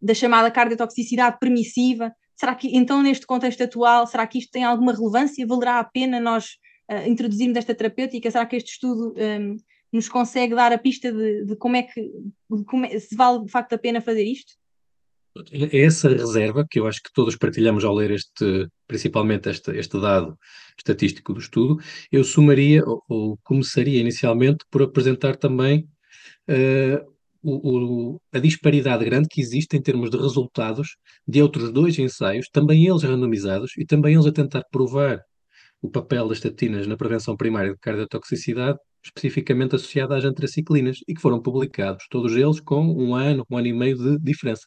da 0.00 0.14
chamada 0.14 0.50
cardiotoxicidade 0.50 1.38
permissiva? 1.38 2.14
Será 2.36 2.54
que, 2.54 2.74
então, 2.76 3.02
neste 3.02 3.26
contexto 3.26 3.62
atual, 3.62 4.06
será 4.06 4.26
que 4.26 4.38
isto 4.38 4.50
tem 4.50 4.64
alguma 4.64 4.92
relevância? 4.92 5.46
Valerá 5.46 5.78
a 5.78 5.84
pena 5.84 6.20
nós 6.20 6.56
uh, 6.90 7.08
introduzirmos 7.08 7.56
esta 7.56 7.74
terapêutica? 7.74 8.30
Será 8.30 8.46
que 8.46 8.56
este 8.56 8.72
estudo 8.72 9.14
um, 9.16 9.56
nos 9.92 10.08
consegue 10.08 10.54
dar 10.54 10.72
a 10.72 10.78
pista 10.78 11.12
de, 11.12 11.44
de 11.44 11.56
como 11.56 11.76
é 11.76 11.82
que, 11.82 12.10
como 12.66 12.86
é, 12.86 12.98
se 12.98 13.14
vale 13.14 13.44
de 13.44 13.50
facto 13.50 13.72
a 13.74 13.78
pena 13.78 14.00
fazer 14.00 14.24
isto? 14.24 14.59
Essa 15.72 16.08
reserva 16.08 16.66
que 16.68 16.80
eu 16.80 16.86
acho 16.86 17.00
que 17.02 17.12
todos 17.14 17.36
partilhamos 17.36 17.84
ao 17.84 17.94
ler 17.94 18.10
este, 18.10 18.66
principalmente 18.86 19.48
este, 19.48 19.70
este 19.76 20.00
dado 20.00 20.36
estatístico 20.76 21.32
do 21.32 21.40
estudo, 21.40 21.78
eu 22.10 22.24
sumaria 22.24 22.82
ou, 22.84 23.02
ou 23.08 23.38
começaria 23.44 24.00
inicialmente 24.00 24.64
por 24.70 24.82
apresentar 24.82 25.36
também 25.36 25.88
uh, 26.48 27.10
o, 27.42 28.14
o, 28.14 28.20
a 28.32 28.38
disparidade 28.38 29.04
grande 29.04 29.28
que 29.30 29.40
existe 29.40 29.76
em 29.76 29.82
termos 29.82 30.10
de 30.10 30.16
resultados 30.16 30.96
de 31.26 31.40
outros 31.42 31.72
dois 31.72 31.98
ensaios, 31.98 32.48
também 32.52 32.86
eles 32.86 33.02
randomizados 33.02 33.72
e 33.78 33.86
também 33.86 34.14
eles 34.14 34.26
a 34.26 34.32
tentar 34.32 34.62
provar 34.70 35.20
o 35.82 35.88
papel 35.90 36.28
das 36.28 36.38
estatinas 36.38 36.86
na 36.86 36.96
prevenção 36.96 37.36
primária 37.36 37.72
de 37.72 37.78
cardiotoxicidade, 37.78 38.78
especificamente 39.02 39.76
associada 39.76 40.16
às 40.16 40.24
antraciclinas, 40.24 40.98
e 41.08 41.14
que 41.14 41.20
foram 41.20 41.40
publicados, 41.40 42.04
todos 42.10 42.36
eles 42.36 42.60
com 42.60 42.82
um 42.84 43.14
ano, 43.14 43.46
um 43.50 43.56
ano 43.56 43.66
e 43.66 43.72
meio 43.72 43.96
de 43.96 44.18
diferença. 44.18 44.66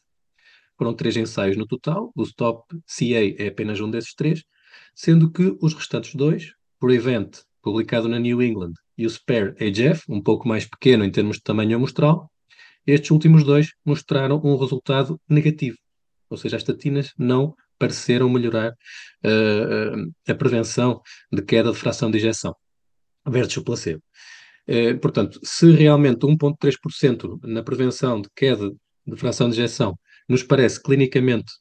Foram 0.76 0.94
três 0.94 1.16
ensaios 1.16 1.56
no 1.56 1.66
total, 1.66 2.12
o 2.14 2.22
Stop 2.24 2.64
CA 2.86 3.42
é 3.42 3.48
apenas 3.48 3.80
um 3.80 3.90
desses 3.90 4.14
três, 4.14 4.42
sendo 4.94 5.30
que 5.30 5.56
os 5.60 5.74
restantes 5.74 6.14
dois, 6.14 6.52
por 6.80 6.90
Event, 6.90 7.38
publicado 7.62 8.08
na 8.08 8.18
New 8.18 8.42
England, 8.42 8.72
e 8.96 9.06
o 9.06 9.10
Spare 9.10 9.54
AGF, 9.60 10.04
um 10.08 10.22
pouco 10.22 10.46
mais 10.46 10.66
pequeno 10.66 11.04
em 11.04 11.10
termos 11.10 11.36
de 11.36 11.42
tamanho 11.42 11.76
amostral, 11.76 12.30
estes 12.86 13.10
últimos 13.10 13.44
dois 13.44 13.72
mostraram 13.84 14.40
um 14.44 14.56
resultado 14.56 15.18
negativo, 15.28 15.78
ou 16.28 16.36
seja, 16.36 16.56
as 16.56 16.62
estatinas 16.62 17.12
não 17.18 17.54
pareceram 17.78 18.28
melhorar 18.28 18.72
uh, 18.72 20.12
a 20.28 20.34
prevenção 20.34 21.00
de 21.32 21.42
queda 21.42 21.72
de 21.72 21.78
fração 21.78 22.10
de 22.10 22.18
injeção. 22.18 22.54
versus 23.26 23.56
o 23.56 23.64
placebo. 23.64 24.02
Eh, 24.66 24.94
portanto, 24.94 25.38
se 25.42 25.70
realmente 25.72 26.20
1,3% 26.26 27.38
na 27.44 27.62
prevenção 27.62 28.20
de 28.20 28.28
queda 28.34 28.70
de 29.06 29.16
fração 29.16 29.48
de 29.48 29.54
ejeção 29.60 29.98
nos 30.28 30.42
parece 30.42 30.82
clinicamente 30.82 31.52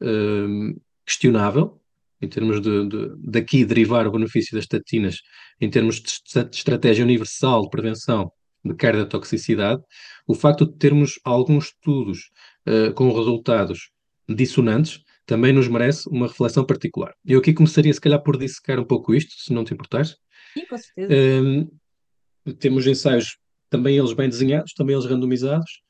eh, 0.00 0.74
questionável, 1.04 1.80
em 2.20 2.28
termos 2.28 2.60
de, 2.60 2.88
de, 2.88 3.14
daqui 3.18 3.64
derivar 3.64 4.06
o 4.06 4.12
benefício 4.12 4.54
das 4.54 4.64
estatinas, 4.64 5.20
em 5.60 5.70
termos 5.70 5.96
de, 6.00 6.44
de 6.44 6.56
estratégia 6.56 7.04
universal 7.04 7.62
de 7.62 7.70
prevenção 7.70 8.32
de 8.64 8.74
cardiotoxicidade, 8.74 9.82
o 10.26 10.34
facto 10.34 10.66
de 10.66 10.76
termos 10.76 11.18
alguns 11.24 11.66
estudos 11.66 12.30
uh, 12.66 12.92
com 12.94 13.12
resultados 13.12 13.90
dissonantes 14.28 15.00
também 15.24 15.52
nos 15.52 15.68
merece 15.68 16.08
uma 16.08 16.26
reflexão 16.26 16.64
particular. 16.64 17.14
Eu 17.24 17.38
aqui 17.38 17.52
começaria, 17.52 17.92
se 17.92 18.00
calhar, 18.00 18.22
por 18.22 18.36
dissecar 18.36 18.80
um 18.80 18.84
pouco 18.84 19.14
isto, 19.14 19.32
se 19.36 19.52
não 19.52 19.64
te 19.64 19.74
importares. 19.74 20.16
Sim, 20.54 20.66
com 20.66 20.76
certeza. 20.76 21.14
Uh, 21.14 22.54
temos 22.54 22.86
ensaios, 22.86 23.36
também 23.70 23.96
eles 23.96 24.12
bem 24.12 24.28
desenhados, 24.28 24.72
também 24.72 24.94
eles 24.94 25.06
randomizados, 25.06 25.82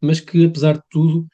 mas 0.00 0.20
que, 0.20 0.44
apesar 0.44 0.74
de 0.74 0.82
tudo, 0.90 1.20
uh, 1.20 1.26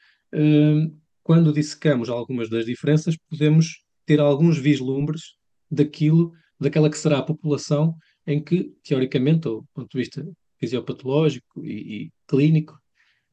quando 1.23 1.53
dissecamos 1.53 2.09
algumas 2.09 2.49
das 2.49 2.65
diferenças, 2.65 3.15
podemos 3.29 3.83
ter 4.05 4.19
alguns 4.19 4.57
vislumbres 4.57 5.35
daquilo, 5.69 6.33
daquela 6.59 6.89
que 6.89 6.97
será 6.97 7.19
a 7.19 7.23
população 7.23 7.95
em 8.25 8.43
que, 8.43 8.73
teoricamente, 8.83 9.47
ou 9.47 9.61
do 9.61 9.67
ponto 9.73 9.89
de 9.91 9.97
vista 9.97 10.25
fisiopatológico 10.57 11.65
e, 11.65 12.03
e 12.05 12.11
clínico, 12.27 12.77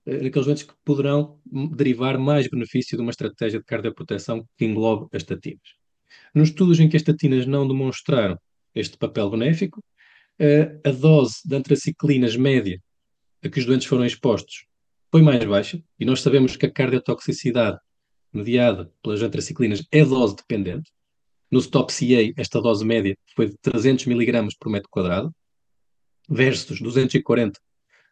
eh, 0.07 0.27
aqueles 0.27 0.47
doentes 0.47 0.63
que 0.63 0.75
poderão 0.85 1.39
derivar 1.77 2.19
mais 2.19 2.49
benefício 2.49 2.97
de 2.97 3.03
uma 3.03 3.11
estratégia 3.11 3.59
de 3.59 3.65
cardioproteção 3.65 4.47
que 4.57 4.65
englobe 4.65 5.09
as 5.13 5.23
estatinas. 5.23 5.69
Nos 6.35 6.49
estudos 6.49 6.81
em 6.81 6.89
que 6.89 6.97
as 6.97 7.03
estatinas 7.03 7.47
não 7.47 7.69
demonstraram 7.69 8.39
este 8.75 8.97
papel 8.97 9.31
benéfico, 9.31 9.83
eh, 10.39 10.81
a 10.85 10.91
dose 10.91 11.37
de 11.45 11.55
antraciclinas 11.55 12.37
média 12.37 12.81
a 13.43 13.49
que 13.49 13.59
os 13.59 13.67
doentes 13.67 13.87
foram 13.87 14.05
expostos 14.05 14.67
foi 15.11 15.23
mais 15.23 15.45
baixa, 15.45 15.83
e 15.99 16.05
nós 16.05 16.21
sabemos 16.21 16.57
que 16.57 16.67
a 16.67 16.71
cardiotoxicidade 16.71 17.79
mediada 18.33 18.93
pelas 19.03 19.23
antraciclinas 19.23 19.87
é 19.91 20.05
dose 20.05 20.37
dependente. 20.37 20.91
No 21.51 21.61
Stop 21.61 21.93
CA, 21.93 22.33
esta 22.37 22.61
dose 22.61 22.85
média 22.85 23.17
foi 23.35 23.47
de 23.47 23.57
300 23.63 24.07
mg 24.07 24.49
por 24.61 24.71
metro 24.71 24.89
quadrado, 24.91 25.35
versus 26.29 26.81
240 26.81 27.59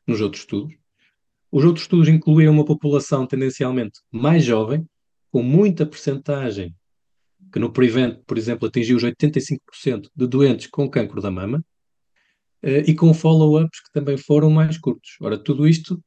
nos 0.06 0.20
outros 0.20 0.42
estudos. 0.42 0.74
Os 1.52 1.64
outros 1.64 1.84
estudos 1.84 2.08
incluíram 2.08 2.52
uma 2.52 2.64
população 2.64 3.26
tendencialmente 3.26 4.00
mais 4.10 4.44
jovem, 4.44 4.86
com 5.30 5.42
muita 5.42 5.84
percentagem, 5.84 6.74
que 7.52 7.58
no 7.58 7.72
Prevent, 7.72 8.20
por 8.26 8.38
exemplo, 8.38 8.66
atingiu 8.66 8.96
os 8.96 9.04
85% 9.04 10.08
de 10.14 10.26
doentes 10.26 10.66
com 10.66 10.88
cancro 10.88 11.20
da 11.20 11.30
mama, 11.30 11.62
eh, 12.62 12.84
e 12.86 12.94
com 12.94 13.12
follow-ups 13.12 13.80
que 13.80 13.92
também 13.92 14.16
foram 14.16 14.50
mais 14.50 14.78
curtos. 14.78 15.16
Ora, 15.20 15.38
tudo 15.38 15.68
isto 15.68 16.02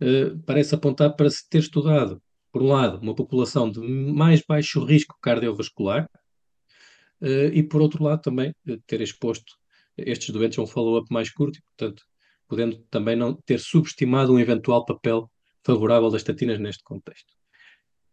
uh, 0.00 0.38
parece 0.44 0.74
apontar 0.74 1.14
para 1.16 1.30
se 1.30 1.48
ter 1.48 1.58
estudado 1.58 2.20
por 2.52 2.62
um 2.62 2.68
lado, 2.68 3.00
uma 3.02 3.14
população 3.14 3.68
de 3.68 3.80
mais 3.80 4.40
baixo 4.46 4.84
risco 4.84 5.16
cardiovascular, 5.20 6.08
uh, 7.20 7.50
e 7.52 7.62
por 7.64 7.82
outro 7.82 8.04
lado, 8.04 8.22
também 8.22 8.54
uh, 8.68 8.80
ter 8.86 9.00
exposto 9.00 9.54
estes 9.96 10.30
doentes 10.30 10.58
a 10.58 10.62
um 10.62 10.66
follow-up 10.66 11.12
mais 11.12 11.30
curto, 11.30 11.58
e, 11.58 11.62
portanto, 11.62 12.04
podendo 12.46 12.78
também 12.90 13.16
não 13.16 13.34
ter 13.34 13.58
subestimado 13.58 14.32
um 14.32 14.38
eventual 14.38 14.84
papel 14.84 15.28
favorável 15.64 16.10
das 16.10 16.20
estatinas 16.20 16.60
neste 16.60 16.84
contexto. 16.84 17.32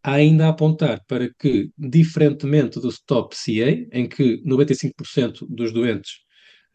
Há 0.03 0.13
ainda 0.13 0.47
a 0.47 0.49
apontar 0.49 1.03
para 1.05 1.31
que, 1.37 1.69
diferentemente 1.77 2.79
do 2.79 2.91
STOP 2.91 3.35
CA, 3.35 3.69
em 3.91 4.09
que 4.09 4.41
95% 4.43 5.45
dos 5.47 5.71
doentes 5.71 6.13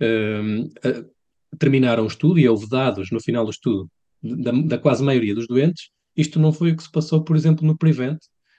uh, 0.01 1.11
terminaram 1.59 2.05
o 2.05 2.07
estudo 2.07 2.39
e 2.39 2.49
houve 2.49 2.69
dados 2.69 3.11
no 3.11 3.21
final 3.21 3.45
do 3.45 3.51
estudo 3.51 3.91
da, 4.35 4.53
da 4.53 4.79
quase 4.79 5.03
maioria 5.03 5.35
dos 5.35 5.47
doentes, 5.47 5.91
isto 6.17 6.39
não 6.39 6.53
foi 6.53 6.73
o 6.73 6.77
que 6.77 6.83
se 6.83 6.91
passou, 6.91 7.23
por 7.23 7.37
exemplo, 7.37 7.67
no 7.67 7.77
Prevent, 7.77 8.19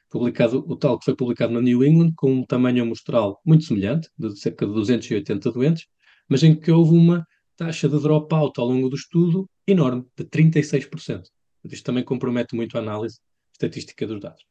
publicado, 0.09 0.63
o 0.67 0.75
tal 0.75 1.00
que 1.00 1.05
foi 1.05 1.15
publicado 1.15 1.53
na 1.53 1.62
New 1.62 1.83
England, 1.83 2.13
com 2.15 2.31
um 2.31 2.45
tamanho 2.45 2.83
amostral 2.83 3.41
muito 3.45 3.65
semelhante, 3.65 4.09
de 4.17 4.38
cerca 4.39 4.65
de 4.65 4.74
280 4.74 5.51
doentes, 5.51 5.86
mas 6.29 6.43
em 6.43 6.55
que 6.55 6.71
houve 6.71 6.95
uma 6.95 7.25
taxa 7.55 7.89
de 7.89 8.00
dropout 8.00 8.59
ao 8.59 8.67
longo 8.67 8.89
do 8.89 8.95
estudo 8.95 9.50
enorme, 9.65 10.05
de 10.15 10.24
36%. 10.25 11.24
Isto 11.65 11.83
também 11.83 12.03
compromete 12.03 12.55
muito 12.55 12.77
a 12.77 12.79
análise 12.79 13.19
estatística 13.51 14.05
dos 14.05 14.21
dados. 14.21 14.43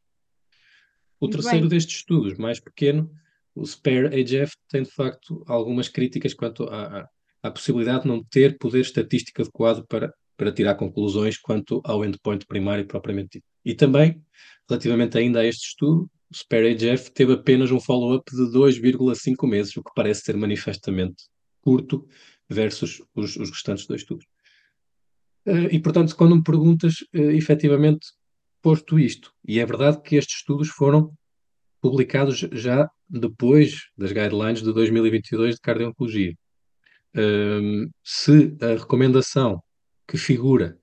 O 1.19 1.27
muito 1.27 1.39
terceiro 1.39 1.69
bem. 1.69 1.69
destes 1.71 1.97
estudos, 1.97 2.37
mais 2.37 2.61
pequeno, 2.61 3.11
o 3.55 3.65
SPARE-AGF, 3.65 4.55
tem 4.69 4.83
de 4.83 4.91
facto 4.91 5.43
algumas 5.47 5.89
críticas 5.89 6.35
quanto 6.35 6.65
à, 6.65 7.09
à 7.43 7.51
possibilidade 7.51 8.03
de 8.03 8.09
não 8.09 8.23
ter 8.23 8.59
poder 8.59 8.81
estatístico 8.81 9.41
adequado 9.41 9.87
para 9.87 10.13
para 10.37 10.53
tirar 10.53 10.75
conclusões 10.75 11.39
quanto 11.39 11.81
ao 11.85 12.05
endpoint 12.05 12.47
primário 12.47 12.87
propriamente 12.87 13.39
dito. 13.39 13.47
E 13.65 13.75
também, 13.75 14.23
relativamente 14.69 15.19
ainda 15.19 15.41
a 15.41 15.47
este 15.47 15.69
estudo, 15.69 16.11
o 16.31 16.35
SPARE-AGF 16.35 17.11
teve 17.13 17.33
apenas 17.33 17.71
um 17.71 17.81
follow-up 17.81 18.31
de 18.31 18.43
2,5 18.43 19.49
meses, 19.49 19.77
o 19.77 19.83
que 19.83 19.93
parece 19.95 20.23
ser 20.23 20.37
manifestamente 20.37 21.25
curto 21.61 22.07
versus 22.49 23.03
os, 23.15 23.37
os 23.37 23.51
restantes 23.51 23.87
dois 23.87 24.03
estudos. 24.03 24.27
Uh, 25.47 25.69
e, 25.71 25.79
portanto, 25.81 26.15
quando 26.17 26.37
me 26.37 26.43
perguntas, 26.43 27.03
uh, 27.15 27.31
efetivamente, 27.31 28.07
posto 28.61 28.99
isto, 28.99 29.33
e 29.47 29.61
é 29.61 29.67
verdade 29.67 30.03
que 30.03 30.17
estes 30.17 30.39
estudos 30.39 30.69
foram 30.69 31.13
publicados 31.81 32.39
já 32.53 32.89
depois 33.09 33.89
das 33.97 34.11
guidelines 34.11 34.63
de 34.63 34.73
2022 34.73 35.55
de 35.55 35.61
cardiologia. 35.61 36.35
Uh, 37.17 37.89
se 38.03 38.57
a 38.61 38.79
recomendação 38.79 39.63
que 40.07 40.17
figura 40.17 40.79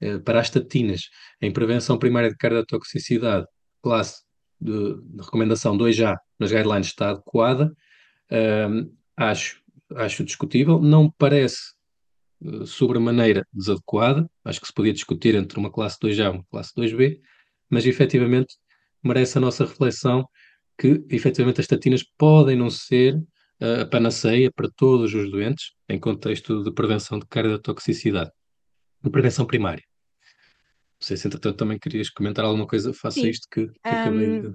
eh, 0.00 0.18
para 0.18 0.40
as 0.40 0.46
estatinas 0.46 1.10
em 1.40 1.52
prevenção 1.52 1.98
primária 1.98 2.30
de 2.30 2.36
cardiotoxicidade, 2.36 3.46
classe 3.82 4.22
de, 4.60 4.94
de 5.02 5.22
recomendação 5.22 5.76
2A 5.76 6.16
nas 6.38 6.50
guidelines 6.52 6.88
está 6.88 7.10
adequada, 7.10 7.72
ehm, 8.30 8.90
acho, 9.16 9.62
acho 9.96 10.24
discutível, 10.24 10.80
não 10.80 11.10
parece 11.10 11.72
uh, 12.42 12.66
sobremaneira 12.66 13.46
desadequada, 13.52 14.28
acho 14.44 14.60
que 14.60 14.66
se 14.66 14.72
podia 14.72 14.92
discutir 14.92 15.34
entre 15.34 15.58
uma 15.58 15.70
classe 15.70 15.98
2A 16.00 16.26
e 16.26 16.28
uma 16.28 16.44
classe 16.50 16.72
2B, 16.76 17.20
mas 17.70 17.86
efetivamente 17.86 18.56
merece 19.02 19.38
a 19.38 19.40
nossa 19.40 19.64
reflexão 19.64 20.28
que 20.78 21.04
efetivamente 21.10 21.60
as 21.60 21.64
estatinas 21.64 22.04
podem 22.16 22.56
não 22.56 22.70
ser 22.70 23.16
uh, 23.16 23.82
a 23.82 23.86
panaceia 23.86 24.50
para 24.52 24.68
todos 24.76 25.14
os 25.14 25.30
doentes 25.30 25.72
em 25.88 25.98
contexto 25.98 26.62
de 26.62 26.72
prevenção 26.72 27.18
de 27.18 27.26
cardiotoxicidade 27.26 28.30
prevenção 29.10 29.46
primária. 29.46 29.84
Não 31.00 31.06
sei 31.06 31.16
se, 31.16 31.26
entretanto, 31.26 31.56
também 31.56 31.78
querias 31.78 32.10
comentar 32.10 32.44
alguma 32.44 32.66
coisa 32.66 32.92
face 32.92 33.24
a 33.24 33.30
isto 33.30 33.46
que, 33.50 33.66
que 33.68 33.72
um, 33.84 33.90
acabei 33.90 34.40
de. 34.40 34.54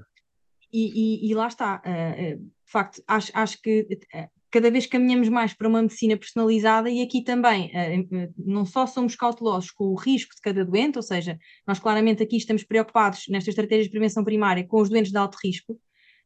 E, 0.72 1.26
e, 1.26 1.32
e, 1.32 1.36
lá 1.36 1.48
está, 1.48 1.82
uh, 1.86 2.38
de 2.38 2.72
facto, 2.72 3.02
acho, 3.08 3.32
acho 3.34 3.62
que 3.62 3.88
uh, 4.14 4.28
cada 4.52 4.70
vez 4.70 4.86
caminhamos 4.88 5.30
mais 5.30 5.54
para 5.54 5.68
uma 5.68 5.82
medicina 5.82 6.18
personalizada 6.18 6.90
e 6.90 7.02
aqui 7.02 7.24
também 7.24 7.68
uh, 7.68 8.34
não 8.38 8.66
só 8.66 8.86
somos 8.86 9.16
cautelosos 9.16 9.72
com 9.72 9.86
o 9.86 9.96
risco 9.96 10.36
de 10.36 10.42
cada 10.42 10.66
doente, 10.66 10.98
ou 10.98 11.04
seja, 11.04 11.38
nós 11.66 11.80
claramente 11.80 12.22
aqui 12.22 12.38
estamos 12.38 12.64
preocupados 12.64 13.26
nesta 13.30 13.52
estratégia 13.52 13.84
de 13.86 13.92
prevenção 13.92 14.24
primária 14.24 14.66
com 14.68 14.82
os 14.82 14.90
doentes 14.90 15.12
de 15.12 15.18
alto 15.18 15.38
risco, 15.44 15.80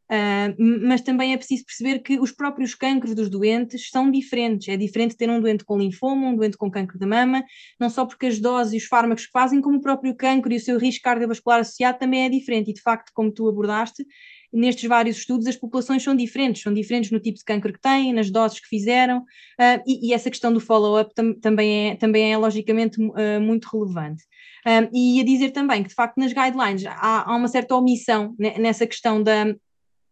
Uh, 0.10 0.56
mas 0.88 1.02
também 1.02 1.34
é 1.34 1.38
preciso 1.38 1.66
perceber 1.66 2.00
que 2.00 2.18
os 2.18 2.32
próprios 2.32 2.74
cancros 2.74 3.14
dos 3.14 3.30
doentes 3.30 3.90
são 3.90 4.10
diferentes. 4.10 4.70
É 4.70 4.78
diferente 4.78 5.18
ter 5.18 5.30
um 5.30 5.42
doente 5.42 5.66
com 5.66 5.78
linfoma, 5.78 6.28
um 6.28 6.36
doente 6.36 6.58
com 6.58 6.72
cancro 6.72 6.98
da 6.98 7.06
mama, 7.06 7.44
não 7.80 7.90
só 7.90 8.06
porque 8.06 8.28
as 8.28 8.40
doses 8.40 8.74
e 8.74 8.78
os 8.78 8.86
fármacos 8.86 9.26
que 9.26 9.32
fazem, 9.32 9.62
como 9.62 9.78
o 9.78 9.82
próprio 9.82 10.16
cancro 10.16 10.52
e 10.54 10.56
o 10.56 10.60
seu 10.60 10.78
risco 10.78 11.04
cardiovascular 11.04 11.60
associado 11.60 12.00
também 12.00 12.26
é 12.26 12.30
diferente. 12.30 12.72
E 12.72 12.74
de 12.74 12.82
facto, 12.82 13.12
como 13.14 13.32
tu 13.32 13.50
abordaste, 13.50 14.06
nestes 14.52 14.88
vários 14.88 15.18
estudos 15.18 15.48
as 15.48 15.56
populações 15.56 16.04
são 16.04 16.16
diferentes, 16.16 16.62
são 16.62 16.74
diferentes 16.74 17.12
no 17.12 17.20
tipo 17.20 17.38
de 17.38 17.44
cancro 17.44 17.74
que 17.74 17.82
têm, 17.82 18.14
nas 18.14 18.32
doses 18.32 18.60
que 18.60 18.68
fizeram, 18.68 19.20
uh, 19.20 19.84
e, 19.86 20.10
e, 20.10 20.14
essa 20.14 20.30
questão 20.30 20.54
do 20.54 20.60
follow-up 20.60 21.14
tam 21.14 21.34
também, 21.34 21.92
é, 21.92 21.96
também 21.96 22.32
é 22.32 22.38
logicamente 22.38 23.02
uh, 23.02 23.42
muito 23.42 23.66
relevante. 23.66 24.24
Um, 24.66 24.90
e 24.94 25.22
a 25.22 25.24
dizer 25.24 25.52
também 25.52 25.84
que, 25.84 25.90
de 25.90 25.96
facto, 25.96 26.18
nas 26.18 26.34
guidelines 26.34 26.86
há, 26.86 27.30
há 27.30 27.36
uma 27.36 27.48
certa 27.48 27.76
omissão 27.76 28.36
nessa 28.38 28.86
questão 28.86 29.22
da, 29.22 29.56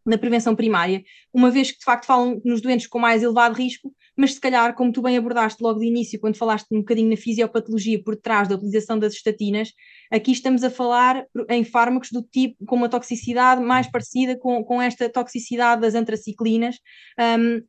na 0.05 0.17
prevenção 0.17 0.55
primária, 0.55 1.03
uma 1.33 1.49
vez 1.49 1.71
que 1.71 1.79
de 1.79 1.83
facto 1.83 2.05
falam 2.05 2.39
nos 2.45 2.61
doentes 2.61 2.87
com 2.87 2.99
mais 2.99 3.23
elevado 3.23 3.55
risco, 3.55 3.91
mas 4.15 4.35
se 4.35 4.39
calhar, 4.39 4.75
como 4.75 4.91
tu 4.91 5.01
bem 5.01 5.17
abordaste 5.17 5.61
logo 5.61 5.79
de 5.79 5.87
início, 5.87 6.19
quando 6.19 6.37
falaste 6.37 6.67
um 6.71 6.79
bocadinho 6.79 7.09
na 7.09 7.17
fisiopatologia 7.17 8.01
por 8.03 8.15
trás 8.15 8.47
da 8.47 8.55
utilização 8.55 8.99
das 8.99 9.13
estatinas, 9.13 9.71
aqui 10.11 10.31
estamos 10.31 10.63
a 10.63 10.69
falar 10.69 11.25
em 11.49 11.63
fármacos 11.63 12.11
do 12.11 12.21
tipo 12.21 12.63
com 12.65 12.75
uma 12.75 12.89
toxicidade 12.89 13.61
mais 13.61 13.89
parecida 13.89 14.37
com, 14.37 14.63
com 14.63 14.81
esta 14.81 15.09
toxicidade 15.09 15.81
das 15.81 15.95
antraciclinas, 15.95 16.77
um, 17.19 17.61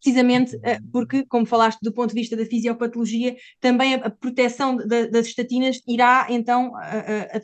precisamente 0.00 0.58
eh, 0.62 0.78
porque, 0.92 1.24
como 1.26 1.46
falaste 1.46 1.80
do 1.82 1.92
ponto 1.92 2.10
de 2.10 2.20
vista 2.20 2.36
da 2.36 2.46
fisiopatologia, 2.46 3.36
também 3.60 3.94
a, 3.94 4.10
proteção 4.10 4.76
das 4.76 5.26
estatinas 5.26 5.80
irá 5.86 6.26
então 6.30 6.72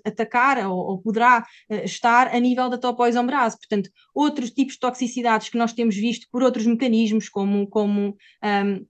atacar 0.04 0.66
ou, 0.66 0.98
poderá 0.98 1.44
eh, 1.68 1.84
estar 1.84 2.34
a 2.34 2.38
nível 2.38 2.68
da 2.68 2.78
topoisombrase. 2.78 3.58
Portanto, 3.58 3.90
outros 4.14 4.50
tipos 4.50 4.74
de 4.74 4.80
toxicidades 4.80 5.48
que 5.48 5.58
nós 5.58 5.72
temos 5.72 5.96
visto 5.96 6.26
por 6.30 6.42
outros 6.42 6.66
mecanismos, 6.66 7.28
como, 7.28 7.66
como 7.66 8.16
um, 8.42 8.86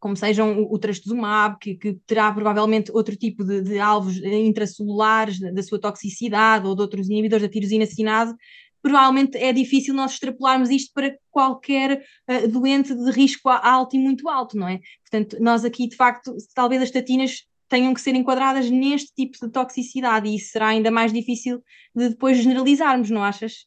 como 0.00 0.16
sejam 0.16 0.62
o, 0.62 0.74
o 0.74 0.78
trastuzumab, 0.78 1.58
que, 1.60 1.74
que, 1.74 1.94
terá 2.06 2.32
provavelmente 2.32 2.90
outro 2.90 3.14
tipo 3.14 3.44
de, 3.44 3.60
de 3.60 3.78
alvos 3.78 4.16
intracelulares 4.16 5.38
da, 5.38 5.50
da, 5.50 5.62
sua 5.62 5.78
toxicidade 5.78 6.66
ou 6.66 6.74
de 6.74 6.80
outros 6.80 7.08
inibidores 7.08 7.42
da 7.42 7.52
tirosina 7.52 7.84
cinase, 7.84 8.34
provavelmente 8.82 9.36
é 9.36 9.52
difícil 9.52 9.94
nós 9.94 10.12
extrapolarmos 10.12 10.70
isto 10.70 10.92
para 10.94 11.14
qualquer 11.30 12.02
uh, 12.28 12.48
doente 12.48 12.94
de 12.94 13.10
risco 13.10 13.48
alto 13.48 13.96
e 13.96 13.98
muito 13.98 14.28
alto, 14.28 14.56
não 14.56 14.68
é? 14.68 14.80
Portanto, 15.02 15.36
nós 15.40 15.64
aqui, 15.64 15.88
de 15.88 15.96
facto, 15.96 16.34
talvez 16.54 16.82
as 16.82 16.88
estatinas 16.88 17.44
tenham 17.68 17.94
que 17.94 18.00
ser 18.00 18.14
enquadradas 18.14 18.68
neste 18.68 19.14
tipo 19.14 19.38
de 19.40 19.50
toxicidade 19.50 20.28
e 20.28 20.36
isso 20.36 20.50
será 20.50 20.68
ainda 20.68 20.90
mais 20.90 21.12
difícil 21.12 21.62
de 21.94 22.10
depois 22.10 22.36
generalizarmos, 22.38 23.10
não 23.10 23.22
achas? 23.22 23.66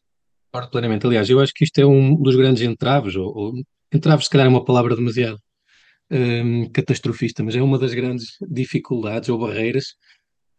Concordo 0.51 0.71
plenamente. 0.71 1.07
Aliás, 1.07 1.29
eu 1.29 1.39
acho 1.39 1.53
que 1.53 1.63
isto 1.63 1.79
é 1.79 1.85
um 1.85 2.15
dos 2.21 2.35
grandes 2.35 2.61
entraves, 2.61 3.15
ou, 3.15 3.33
ou 3.35 3.53
entraves, 3.91 4.25
se 4.25 4.29
calhar, 4.29 4.45
é 4.45 4.49
uma 4.49 4.63
palavra 4.63 4.95
demasiado 4.95 5.39
um, 6.11 6.69
catastrofista, 6.69 7.43
mas 7.43 7.55
é 7.55 7.61
uma 7.61 7.79
das 7.79 7.93
grandes 7.93 8.37
dificuldades 8.41 9.29
ou 9.29 9.39
barreiras 9.39 9.95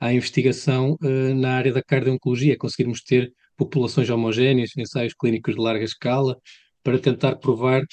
à 0.01 0.13
investigação 0.13 0.97
uh, 1.03 1.35
na 1.35 1.55
área 1.55 1.73
da 1.73 1.83
cardio-oncologia, 1.83 2.59
conseguirmos 2.59 3.03
ter 3.03 3.33
populações 3.57 4.11
homogéneas, 4.11 4.71
ensaios 4.77 5.15
clínicos 5.15 5.55
de 5.55 5.61
larga 5.61 5.85
escala, 5.85 6.37
para 6.83 6.99
tentar 6.99 7.37
provar 7.37 7.83
uh, 7.83 7.87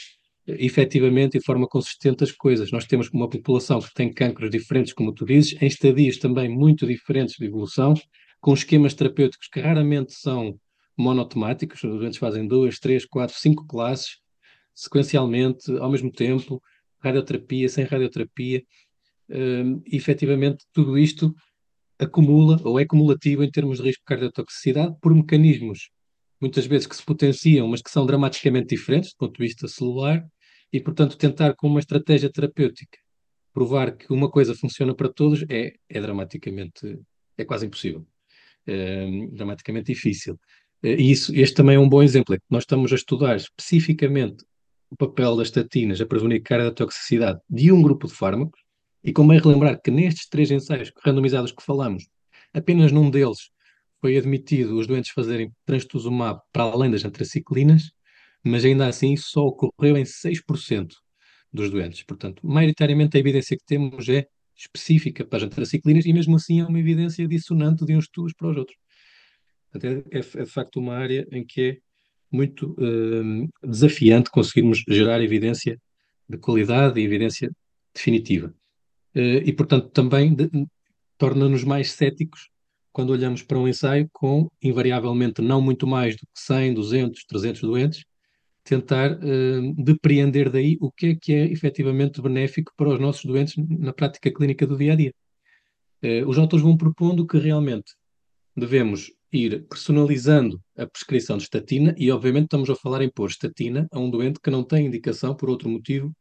efetivamente 0.48 1.38
e 1.38 1.40
de 1.40 1.46
forma 1.46 1.68
consistente 1.68 2.24
as 2.24 2.32
coisas. 2.32 2.72
Nós 2.72 2.86
temos 2.86 3.10
uma 3.10 3.30
população 3.30 3.80
que 3.80 3.94
tem 3.94 4.14
cancros 4.14 4.50
diferentes, 4.50 4.94
como 4.94 5.14
tu 5.14 5.26
dizes, 5.26 5.60
em 5.62 5.68
estadias 5.68 6.18
também 6.18 6.50
muito 6.50 6.86
diferentes 6.86 7.36
de 7.38 7.46
evolução, 7.46 7.94
com 8.40 8.54
esquemas 8.54 8.94
terapêuticos 8.94 9.48
que 9.48 9.60
raramente 9.60 10.14
são 10.14 10.60
monotemáticos, 10.98 11.84
os 11.84 12.00
doentes 12.00 12.20
fazem 12.20 12.48
duas, 12.48 12.80
três, 12.80 13.06
quatro, 13.06 13.36
cinco 13.38 13.66
classes, 13.66 14.18
sequencialmente, 14.74 15.72
ao 15.78 15.90
mesmo 15.90 16.12
tempo, 16.12 16.62
radioterapia, 17.00 17.70
sem 17.70 17.86
radioterapia, 17.86 18.64
um, 19.30 19.82
efetivamente 19.86 20.66
tudo 20.74 20.98
isto 20.98 21.34
acumula 22.02 22.60
ou 22.64 22.80
é 22.80 22.86
cumulativo 22.86 23.44
em 23.44 23.52
termos 23.52 23.78
de 23.78 23.84
risco 23.84 24.02
de 24.02 24.06
cardiotoxicidade 24.06 24.96
por 25.02 25.14
mecanismos 25.14 25.90
muitas 26.42 26.66
vezes 26.66 26.88
que 26.88 26.96
se 26.96 27.06
potenciam, 27.06 27.68
mas 27.68 27.82
que 27.82 27.92
são 27.92 28.06
dramaticamente 28.06 28.76
diferentes 28.76 29.12
do 29.12 29.18
ponto 29.18 29.38
de 29.38 29.48
vista 29.48 29.68
celular, 29.68 30.26
e 30.74 30.80
portanto 30.82 31.16
tentar 31.16 31.54
com 31.54 31.68
uma 31.68 31.80
estratégia 31.80 32.32
terapêutica 32.32 32.98
provar 33.54 33.96
que 33.96 34.12
uma 34.12 34.30
coisa 34.30 34.56
funciona 34.56 34.96
para 34.96 35.10
todos 35.10 35.44
é, 35.50 35.74
é 35.90 36.02
dramaticamente, 36.02 37.00
é 37.38 37.46
quase 37.46 37.66
impossível, 37.66 38.08
é, 38.66 39.06
dramaticamente 39.32 39.94
difícil. 39.94 40.40
E 40.82 41.12
isso, 41.12 41.36
este 41.36 41.56
também 41.56 41.76
é 41.76 41.80
um 41.80 41.90
bom 41.90 42.02
exemplo, 42.02 42.34
é 42.34 42.38
que 42.38 42.46
nós 42.50 42.64
estamos 42.64 42.92
a 42.92 42.96
estudar 42.96 43.36
especificamente 43.36 44.44
o 44.90 44.96
papel 44.96 45.36
das 45.36 45.50
estatinas 45.50 46.02
a 46.02 46.06
prevenir 46.06 46.42
toxicidade 46.76 47.40
de 47.50 47.72
um 47.72 47.82
grupo 47.82 48.08
de 48.08 48.14
fármacos, 48.14 48.60
e 49.04 49.12
convém 49.12 49.40
relembrar 49.40 49.82
que 49.82 49.92
nestes 49.92 50.28
três 50.28 50.52
ensaios 50.52 50.92
randomizados 51.04 51.52
que 51.52 51.64
falamos, 51.64 52.08
apenas 52.54 52.92
num 52.92 53.10
deles 53.10 53.50
foi 54.00 54.18
admitido 54.18 54.78
os 54.78 54.88
doentes 54.88 55.12
fazerem 55.12 55.52
trastuzumab 55.66 56.40
para 56.52 56.64
além 56.64 56.90
das 56.90 57.06
antraciclinas, 57.06 57.92
mas 58.44 58.66
ainda 58.66 58.88
assim 58.88 59.16
só 59.16 59.46
ocorreu 59.46 59.96
em 59.98 60.04
6% 60.04 60.94
dos 61.54 61.70
doentes. 61.70 62.04
Portanto, 62.04 62.46
maioritariamente 62.46 63.18
a 63.18 63.20
evidência 63.20 63.56
que 63.56 63.66
temos 63.66 64.10
é 64.10 64.26
específica 64.56 65.26
para 65.26 65.38
as 65.38 65.44
antraciclinas 65.44 66.06
e 66.06 66.14
mesmo 66.14 66.36
assim 66.36 66.62
é 66.62 66.66
uma 66.66 66.80
evidência 66.80 67.28
dissonante 67.28 67.86
de 67.86 67.96
uns 67.96 68.06
estudos 68.06 68.34
para 68.34 68.50
os 68.50 68.58
outros. 68.58 68.78
Portanto, 69.72 70.08
é, 70.12 70.18
é, 70.18 70.44
de 70.44 70.52
facto 70.52 70.80
uma 70.80 70.96
área 70.96 71.28
em 71.32 71.46
que 71.46 71.62
é 71.62 71.78
muito 72.32 72.72
uh, 72.74 73.68
desafiante 73.68 74.30
conseguirmos 74.30 74.84
gerar 74.88 75.22
evidência 75.22 75.80
de 76.28 76.38
qualidade 76.38 77.00
e 77.00 77.04
evidência 77.04 77.52
definitiva. 77.94 78.54
Uh, 79.16 79.44
e, 79.44 79.54
portanto, 79.54 79.90
também 79.90 80.36
torna-nos 81.18 81.64
mais 81.64 81.92
céticos 81.92 82.50
quando 82.92 83.12
olhamos 83.12 83.42
para 83.42 83.58
um 83.58 83.68
ensaio 83.68 84.10
com, 84.12 84.50
invariavelmente, 84.62 85.42
não 85.42 85.62
muito 85.62 85.88
mais 85.88 86.16
do 86.16 86.22
que 86.22 86.42
100, 86.42 86.74
200, 86.74 87.26
300 87.26 87.62
doentes, 87.62 88.04
tentar 88.64 89.14
uh, 89.14 89.84
depreender 89.84 90.50
daí 90.50 90.78
o 90.80 90.92
que 90.92 91.08
é 91.08 91.16
que 91.16 91.34
é 91.34 91.46
efetivamente 91.46 92.22
benéfico 92.22 92.72
para 92.76 92.90
os 92.90 93.00
nossos 93.00 93.26
doentes 93.26 93.56
na 93.58 93.94
prática 93.94 94.32
clínica 94.32 94.68
do 94.68 94.78
dia 94.78 94.94
a 94.94 94.96
dia. 94.96 95.14
Uh, 96.04 96.28
os 96.28 96.38
autores 96.38 96.64
vão 96.64 96.78
propondo 96.78 97.26
que 97.26 97.38
realmente 97.38 97.94
devemos 98.56 99.12
ir 99.32 99.66
personalizando 99.68 100.62
a 100.78 100.86
prescrição 100.86 101.38
de 101.38 101.44
estatina 101.44 101.96
e, 101.98 102.12
obviamente, 102.12 102.46
estamos 102.46 102.70
a 102.70 102.76
falar 102.76 103.02
em 103.02 103.10
pôr 103.10 103.30
estatina 103.30 103.88
a 103.92 104.00
um 104.00 104.10
doente 104.10 104.40
que 104.42 104.50
não 104.50 104.64
tem 104.64 104.88
indicação 104.88 105.34
por 105.34 105.50
outro 105.50 105.70
motivo 105.70 106.12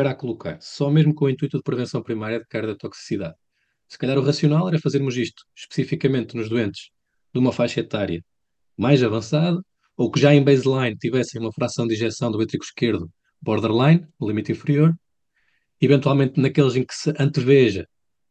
para 0.00 0.12
a 0.12 0.14
colocar, 0.14 0.56
só 0.62 0.90
mesmo 0.90 1.14
com 1.14 1.26
o 1.26 1.28
intuito 1.28 1.58
de 1.58 1.62
prevenção 1.62 2.02
primária 2.02 2.40
de 2.40 2.46
cardiotoxicidade. 2.46 3.34
Se 3.86 3.98
calhar 3.98 4.16
o 4.16 4.22
racional 4.22 4.66
era 4.66 4.78
fazermos 4.78 5.14
isto 5.14 5.44
especificamente 5.54 6.34
nos 6.34 6.48
doentes 6.48 6.88
de 7.34 7.38
uma 7.38 7.52
faixa 7.52 7.80
etária 7.80 8.24
mais 8.78 9.02
avançada 9.02 9.60
ou 9.98 10.10
que 10.10 10.18
já 10.18 10.34
em 10.34 10.42
baseline 10.42 10.96
tivessem 10.96 11.38
uma 11.38 11.52
fração 11.52 11.86
de 11.86 11.92
injeção 11.92 12.30
do 12.30 12.38
ventrículo 12.38 12.66
esquerdo 12.66 13.10
borderline, 13.42 14.06
no 14.18 14.26
limite 14.26 14.52
inferior, 14.52 14.94
eventualmente 15.78 16.40
naqueles 16.40 16.76
em 16.76 16.84
que 16.84 16.94
se 16.94 17.10
anteveja 17.18 17.86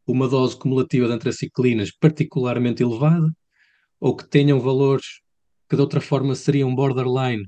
uma 0.08 0.28
dose 0.28 0.58
cumulativa 0.58 1.06
de 1.06 1.14
antraciclinas 1.14 1.92
particularmente 1.92 2.82
elevada, 2.82 3.32
ou 4.00 4.16
que 4.16 4.28
tenham 4.28 4.60
valores 4.60 5.22
que 5.70 5.76
de 5.76 5.82
outra 5.84 6.02
forma 6.02 6.34
seriam 6.34 6.74
borderline 6.74 7.46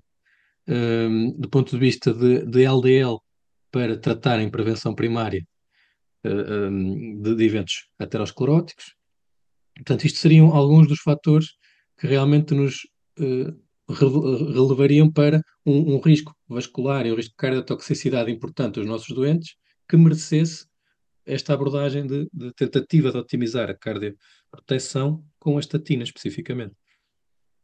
um, 0.67 1.31
do 1.39 1.49
ponto 1.49 1.71
de 1.71 1.79
vista 1.79 2.13
de, 2.13 2.45
de 2.45 2.63
LDL 2.65 3.17
para 3.71 3.97
tratar 3.97 4.39
em 4.39 4.49
prevenção 4.49 4.93
primária 4.93 5.45
uh, 6.25 6.67
um, 6.67 7.21
de, 7.21 7.43
eventos 7.43 7.87
ateroscleróticos. 7.97 8.95
Portanto, 9.75 10.05
isto 10.05 10.19
seriam 10.19 10.53
alguns 10.53 10.87
dos 10.87 10.99
fatores 10.99 11.47
que 11.97 12.07
realmente 12.07 12.53
nos 12.53 12.81
uh, 13.19 13.93
relevariam 13.93 15.11
para 15.11 15.41
um, 15.65 15.95
um, 15.95 15.99
risco 15.99 16.35
vascular 16.47 17.05
e 17.05 17.11
um 17.11 17.15
risco 17.15 17.31
de 17.31 17.37
cardiotoxicidade 17.37 18.31
importante 18.31 18.75
dos 18.75 18.85
nossos 18.85 19.15
doentes 19.15 19.55
que 19.87 19.97
merecesse 19.97 20.65
esta 21.25 21.53
abordagem 21.53 22.05
de, 22.05 22.27
de 22.33 22.53
tentativa 22.53 23.11
de 23.11 23.17
otimizar 23.17 23.69
a 23.69 23.75
cardioproteção 23.75 25.23
com 25.39 25.57
a 25.57 25.59
estatina 25.59 26.03
especificamente. 26.03 26.75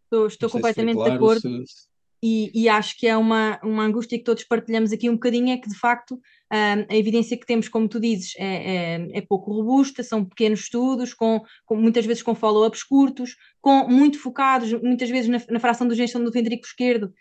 Estou, 0.03 0.27
estou 0.27 0.49
completamente 0.49 0.95
claro, 0.95 1.11
de 1.11 1.15
acordo. 1.17 1.67
Se... 1.67 1.86
E, 2.21 2.51
e, 2.53 2.67
acho 2.67 2.97
que 2.97 3.05
é 3.05 3.15
uma, 3.15 3.59
uma 3.63 3.83
angústia 3.83 4.17
que 4.17 4.23
todos 4.23 4.43
partilhamos 4.43 4.91
aqui 4.91 5.07
um 5.07 5.13
bocadinho, 5.13 5.49
é 5.49 5.57
que 5.57 5.69
de 5.69 5.77
facto 5.77 6.15
um, 6.15 6.85
a 6.89 6.95
evidência 6.95 7.37
que 7.37 7.45
temos, 7.45 7.69
como 7.69 7.87
tu 7.87 7.99
dizes, 7.99 8.33
é, 8.37 8.95
é, 8.95 9.07
é 9.19 9.21
pouco 9.21 9.51
robusta, 9.51 10.01
são 10.01 10.25
pequenos 10.25 10.61
estudos, 10.61 11.13
com, 11.13 11.41
com 11.65 11.75
muitas 11.75 12.05
vezes 12.05 12.23
com 12.23 12.33
follow-ups 12.33 12.83
curtos, 12.83 13.35
com 13.61 13.87
muito 13.87 14.19
focados, 14.19 14.73
muitas 14.81 15.09
vezes 15.09 15.29
na, 15.29 15.39
na 15.49 15.59
fração 15.59 15.87
de 15.87 15.93
injeção 15.93 16.23
do 16.23 16.31
ventrículo 16.31 16.67
esquerdo, 16.67 17.13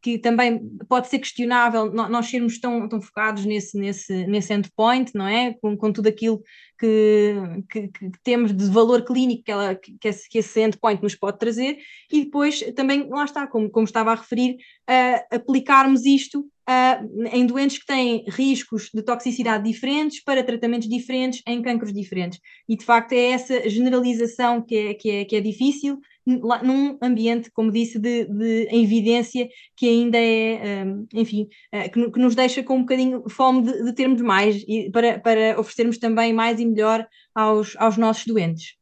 que 0.00 0.18
também 0.18 0.60
pode 0.88 1.08
ser 1.08 1.18
questionável 1.18 1.92
nós 1.92 2.26
sermos 2.26 2.58
tão, 2.58 2.88
tão 2.88 3.00
focados 3.00 3.44
nesse, 3.44 3.78
nesse, 3.78 4.26
nesse 4.26 4.52
endpoint, 4.52 5.12
não 5.14 5.26
é? 5.26 5.54
Com, 5.60 5.76
com 5.76 5.92
tudo 5.92 6.08
aquilo 6.08 6.42
que, 6.78 7.34
que, 7.70 7.88
que, 7.88 8.10
temos 8.24 8.52
de 8.54 8.64
valor 8.66 9.04
clínico 9.04 9.44
que, 9.44 9.52
ela, 9.52 9.74
que, 9.74 9.96
esse, 10.08 10.28
que 10.28 10.38
esse 10.38 10.60
endpoint 10.60 11.02
nos 11.02 11.14
pode 11.14 11.38
trazer, 11.38 11.78
e 12.10 12.24
depois 12.24 12.60
também, 12.74 13.08
lá 13.08 13.24
está, 13.24 13.46
como, 13.46 13.70
como 13.70 13.84
estava 13.84 14.12
a 14.12 14.16
referir, 14.16 14.56
uh, 14.88 15.36
aplicarmos 15.36 16.04
isto 16.04 16.46
uh, 16.68 17.26
em 17.32 17.46
doentes 17.46 17.78
que 17.78 17.86
têm 17.86 18.24
riscos 18.28 18.90
de 18.92 19.02
toxicidade 19.02 19.64
diferentes 19.64 20.22
para 20.22 20.42
tratamentos 20.42 20.88
diferentes 20.88 21.42
em 21.46 21.62
cancros 21.62 21.92
diferentes. 21.92 22.40
E 22.68 22.76
de 22.76 22.84
facto 22.84 23.12
é 23.12 23.30
essa 23.30 23.68
generalização 23.68 24.62
que 24.62 24.76
é, 24.76 24.94
que 24.94 25.10
é, 25.10 25.24
que 25.24 25.36
é 25.36 25.40
difícil, 25.40 26.00
num 26.24 26.98
ambiente, 27.02 27.50
como 27.50 27.72
disse, 27.72 27.98
de, 27.98 28.26
de 28.26 28.68
evidência 28.70 29.48
que 29.76 29.88
ainda 29.88 30.18
é, 30.18 30.84
um, 30.84 31.06
enfim, 31.12 31.48
uh, 31.74 31.90
que, 31.90 32.10
que, 32.10 32.20
nos 32.20 32.34
deixa 32.34 32.62
com 32.62 32.76
um 32.76 32.80
bocadinho 32.82 33.28
fome 33.28 33.62
de, 33.62 33.84
de, 33.84 33.92
termos 33.92 34.20
mais 34.20 34.62
e 34.68 34.90
para, 34.90 35.18
para 35.18 35.58
oferecermos 35.58 35.98
também 35.98 36.32
mais 36.32 36.60
e 36.60 36.66
melhor 36.66 37.06
aos, 37.34 37.76
aos 37.76 37.96
nossos 37.96 38.26
doentes. 38.26 38.76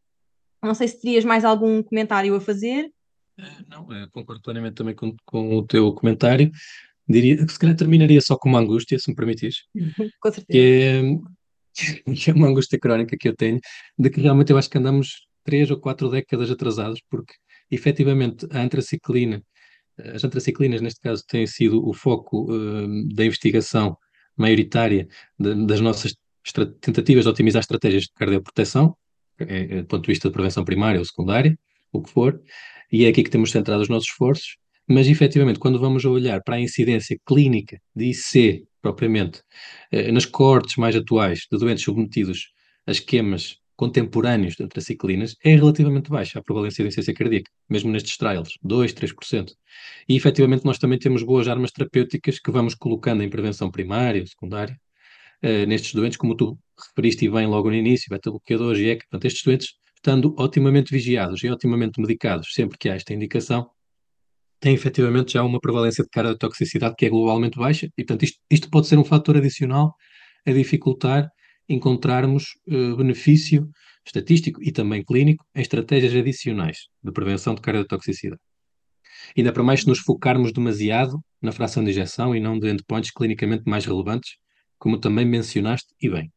Não 0.63 0.75
sei 0.75 0.89
se 0.89 1.01
terias 1.01 1.25
mais 1.25 1.45
algum 1.45 1.83
comentário 1.83 2.35
a 2.35 2.41
fazer. 2.41 2.93
Eh, 3.39 3.65
não, 3.69 3.87
concordo 4.11 4.43
plenamente 4.43 4.75
também 4.75 4.95
com, 4.95 5.17
com 5.25 5.57
o 5.57 5.67
teu 5.67 5.95
comentário. 5.95 6.51
Diria 7.11 7.45
que 7.45 7.53
se 7.53 7.59
calhar 7.59 7.77
terminaria 7.77 8.21
só 8.21 8.37
com 8.37 8.49
uma 8.49 8.61
angústia, 8.61 8.99
se 8.99 9.11
me 9.11 9.17
permitires. 9.17 9.65
com 10.21 10.33
certeza. 10.33 10.47
Que 10.47 12.09
é, 12.09 12.15
que 12.15 12.31
é 12.31 12.35
uma 12.35 12.49
angústia 12.49 12.79
crónica 12.79 13.17
que 13.19 13.29
eu 13.29 13.35
tenho, 13.35 13.59
de 13.99 14.11
que 14.11 14.21
realmente 14.21 14.53
eu 14.53 14.59
acho 14.59 14.71
que 14.71 14.79
andamos 14.79 15.27
três 15.45 15.71
ou 15.71 15.81
quatro 15.81 16.09
décadas 16.09 16.51
atrasados, 16.51 17.01
porque 17.11 17.35
efetivamente 17.71 18.47
a 18.53 18.63
antraciclina, 18.63 19.43
as 20.15 20.23
antraciclinas 20.23 20.81
neste 20.81 21.01
caso 21.01 21.25
têm 21.27 21.47
sido 21.47 21.87
o 21.87 21.93
foco 21.93 22.53
uh, 22.53 23.15
da 23.15 23.25
investigação 23.25 23.97
maioritária 24.37 25.09
de, 25.39 25.67
das 25.67 25.81
nossas 25.81 26.15
tentativas 26.81 27.25
de 27.25 27.31
otimizar 27.31 27.61
estratégias 27.61 28.05
de 28.05 28.13
cardioproteção, 28.15 28.97
é, 29.39 29.79
é, 29.79 29.83
do 29.83 29.87
ponto 29.87 30.03
de 30.03 30.09
vista 30.09 30.29
de 30.29 30.33
prevenção 30.33 30.65
primária 30.65 30.99
ou 30.99 31.05
secundária, 31.05 31.59
o 31.93 32.03
que 32.03 32.11
for, 32.11 32.41
e 32.93 33.05
é 33.05 33.09
aqui 33.09 33.23
que 33.23 33.31
temos 33.31 33.51
centrado 33.51 33.83
os 33.83 33.89
nossos 33.89 34.09
esforços, 34.09 34.57
mas 34.91 35.07
efetivamente, 35.07 35.61
quando 35.61 35.79
vamos 35.79 36.05
olhar 36.05 36.43
para 36.43 36.57
a 36.57 36.61
incidência 36.61 37.17
clínica 37.25 37.81
de 37.95 38.07
IC, 38.07 38.65
propriamente, 38.83 39.41
eh, 39.93 40.11
nas 40.11 40.25
coortes 40.27 40.77
mais 40.77 40.97
atuais 40.97 41.47
de 41.51 41.59
doentes 41.59 41.85
submetidos 41.85 42.51
a 42.87 42.91
esquemas 42.91 43.57
contemporâneos 43.77 44.57
de 44.57 44.65
antraciclinas, 44.65 45.37
é 45.45 45.55
relativamente 45.55 46.11
baixa 46.11 46.41
a 46.41 46.43
prevalência 46.43 46.83
de 46.83 46.89
incidência 46.89 47.15
cardíaca, 47.15 47.51
mesmo 47.69 47.93
nestes 47.93 48.17
trials, 48.17 48.59
2, 48.63 48.93
3%. 48.93 49.53
E 50.09 50.17
efetivamente 50.17 50.65
nós 50.65 50.77
também 50.77 50.99
temos 50.99 51.23
boas 51.23 51.47
armas 51.47 51.71
terapêuticas 51.71 52.41
que 52.41 52.51
vamos 52.51 52.75
colocando 52.75 53.23
em 53.23 53.31
prevenção 53.31 53.71
primária, 53.71 54.27
secundária, 54.27 54.77
uh, 55.45 55.67
nestes 55.67 55.95
doentes, 55.95 56.19
como 56.19 56.35
tu 56.37 56.59
referiste 56.79 57.29
bem 57.29 57.47
logo 57.47 57.71
no 57.71 57.77
início, 57.77 58.09
beta-bloqueadores 58.11 58.81
e 58.83 58.87
EC, 58.89 59.03
portanto, 59.03 59.25
estes 59.25 59.45
doentes, 59.45 59.69
estando 59.95 60.35
otimamente 60.37 60.91
vigiados 60.91 61.45
e 61.45 61.49
otimamente 61.49 62.01
medicados 62.01 62.53
sempre 62.53 62.77
que 62.77 62.89
há 62.89 62.97
esta 62.97 63.15
indicação, 63.15 63.71
têm 64.61 64.75
efetivamente 64.75 65.33
já 65.33 65.43
uma 65.43 65.61
prevalência 65.61 66.05
de 66.05 66.11
cardiotoxicidade 66.11 66.95
que 66.97 67.07
é 67.07 67.09
globalmente 67.09 67.59
baixa, 67.59 67.87
e 67.87 68.05
portanto 68.05 68.25
isto, 68.25 68.39
isto 68.51 68.71
pode 68.71 68.87
ser 68.87 68.99
um 68.99 69.05
fator 69.05 69.37
adicional 69.37 69.95
a 70.47 70.53
dificultar 70.53 71.29
encontrarmos 71.69 72.45
uh, 72.69 72.97
benefício 72.97 73.69
estatístico 74.05 74.63
e 74.63 74.73
também 74.73 75.05
clínico 75.05 75.45
em 75.55 75.61
estratégias 75.61 76.15
adicionais 76.15 76.89
de 77.03 77.13
prevenção 77.13 77.55
de 77.55 77.61
cardiotoxicidade. 77.61 78.41
Ainda 79.37 79.53
para 79.53 79.63
mais 79.63 79.81
se 79.81 79.89
nos 79.89 80.01
focarmos 80.01 80.53
demasiado 80.53 81.21
na 81.41 81.53
fração 81.53 81.85
de 81.85 81.91
injeção 81.91 82.35
e 82.35 82.41
não 82.41 82.59
de 82.59 82.69
endpoints 82.71 83.11
clinicamente 83.11 83.65
mais 83.67 83.85
relevantes, 83.85 84.37
como 84.79 84.99
também 84.99 85.25
mencionaste 85.25 85.95
e 86.01 86.09
bem. 86.09 86.33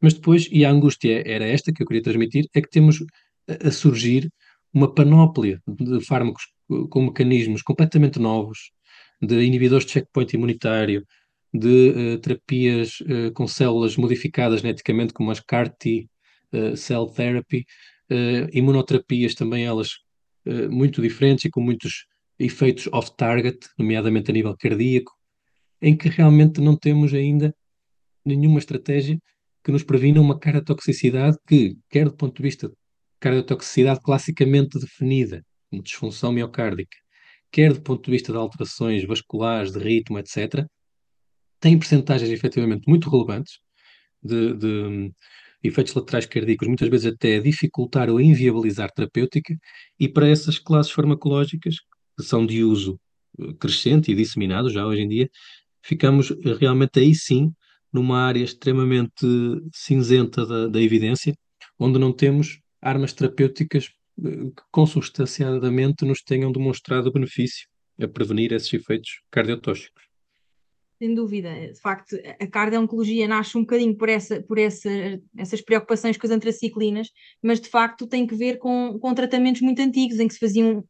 Mas 0.00 0.14
depois, 0.14 0.48
e 0.50 0.64
a 0.64 0.70
angústia 0.70 1.22
era 1.26 1.44
esta 1.44 1.72
que 1.72 1.82
eu 1.82 1.86
queria 1.86 2.02
transmitir, 2.02 2.46
é 2.54 2.62
que 2.62 2.70
temos 2.70 3.04
a, 3.48 3.70
surgir 3.70 4.30
uma 4.72 4.92
panóplia 4.94 5.60
de 5.66 6.00
fármacos 6.04 6.44
com 6.90 7.06
mecanismos 7.06 7.62
completamente 7.62 8.18
novos, 8.18 8.70
de 9.20 9.42
inibidores 9.42 9.86
de 9.86 9.92
checkpoint 9.92 10.34
imunitário, 10.34 11.04
de 11.52 11.90
uh, 11.90 12.18
terapias 12.18 13.00
uh, 13.00 13.32
com 13.32 13.46
células 13.46 13.96
modificadas 13.96 14.60
geneticamente, 14.60 15.12
como 15.12 15.30
as 15.30 15.40
CAR-T 15.40 16.08
uh, 16.52 16.76
cell 16.76 17.06
therapy, 17.06 17.64
imunoterapias 18.54 19.34
também 19.34 19.66
elas 19.66 19.98
muito 20.70 21.02
diferentes 21.02 21.44
e 21.44 21.50
com 21.50 21.60
muitos 21.60 22.06
efeitos 22.38 22.88
off-target, 22.90 23.58
nomeadamente 23.78 24.30
a 24.30 24.34
nível 24.34 24.56
cardíaco, 24.58 25.12
em 25.82 25.94
que 25.94 26.08
realmente 26.08 26.58
não 26.58 26.74
temos 26.74 27.12
ainda 27.12 27.54
nenhuma 28.24 28.58
estratégia 28.58 29.18
que 29.62 29.70
nos 29.70 29.82
previna 29.82 30.22
uma 30.22 30.38
cardiotoxicidade 30.38 31.36
que, 31.46 31.76
quer 31.90 32.06
do 32.06 32.16
ponto 32.16 32.36
de 32.36 32.42
vista 32.42 32.66
de 32.66 32.74
cardiotoxicidade 33.20 34.00
classicamente 34.00 34.78
definida, 34.78 35.44
como 35.70 35.82
disfunção 35.82 36.32
miocárdica, 36.32 36.96
quer 37.50 37.72
do 37.72 37.80
ponto 37.80 38.04
de 38.04 38.10
vista 38.10 38.32
de 38.32 38.38
alterações 38.38 39.04
vasculares, 39.04 39.72
de 39.72 39.78
ritmo, 39.78 40.18
etc., 40.18 40.66
tem 41.60 41.78
percentagens 41.78 42.30
efetivamente 42.30 42.88
muito 42.88 43.10
relevantes 43.10 43.58
de, 44.22 44.54
de 44.54 44.66
um, 44.66 45.12
efeitos 45.62 45.94
laterais 45.94 46.26
cardíacos, 46.26 46.68
muitas 46.68 46.88
vezes 46.88 47.12
até 47.12 47.40
dificultar 47.40 48.08
ou 48.10 48.20
inviabilizar 48.20 48.90
terapêutica, 48.92 49.56
e 49.98 50.08
para 50.08 50.28
essas 50.28 50.58
classes 50.58 50.92
farmacológicas, 50.92 51.76
que 52.16 52.24
são 52.24 52.46
de 52.46 52.62
uso 52.62 53.00
eh, 53.40 53.52
crescente 53.58 54.10
e 54.10 54.14
disseminado 54.14 54.70
já 54.70 54.86
hoje 54.86 55.02
em 55.02 55.08
dia, 55.08 55.30
ficamos 55.82 56.30
realmente 56.60 57.00
aí 57.00 57.14
sim 57.14 57.52
numa 57.92 58.20
área 58.20 58.42
extremamente 58.42 59.26
cinzenta 59.72 60.46
da, 60.46 60.68
da 60.68 60.80
evidência, 60.80 61.34
onde 61.78 61.98
não 61.98 62.12
temos 62.12 62.60
armas 62.80 63.12
terapêuticas 63.12 63.90
que 64.20 64.62
consubstanciadamente 64.70 66.04
nos 66.04 66.22
tenham 66.22 66.50
demonstrado 66.52 67.12
benefício 67.12 67.68
a 68.00 68.08
prevenir 68.08 68.52
esses 68.52 68.72
efeitos 68.72 69.22
cardiotóxicos. 69.30 70.07
Sem 71.00 71.14
dúvida, 71.14 71.48
de 71.72 71.80
facto, 71.80 72.16
a 72.40 72.46
cardio-oncologia 72.48 73.28
nasce 73.28 73.56
um 73.56 73.60
bocadinho 73.60 73.96
por, 73.96 74.08
essa, 74.08 74.42
por 74.42 74.58
essa, 74.58 74.90
essas 75.36 75.60
preocupações 75.60 76.16
com 76.16 76.26
as 76.26 76.32
antraciclinas, 76.32 77.08
mas 77.40 77.60
de 77.60 77.68
facto 77.68 78.04
tem 78.04 78.26
que 78.26 78.34
ver 78.34 78.58
com, 78.58 78.98
com 78.98 79.14
tratamentos 79.14 79.62
muito 79.62 79.80
antigos, 79.80 80.18
em 80.18 80.26
que 80.26 80.34
se 80.34 80.40
faziam 80.40 80.84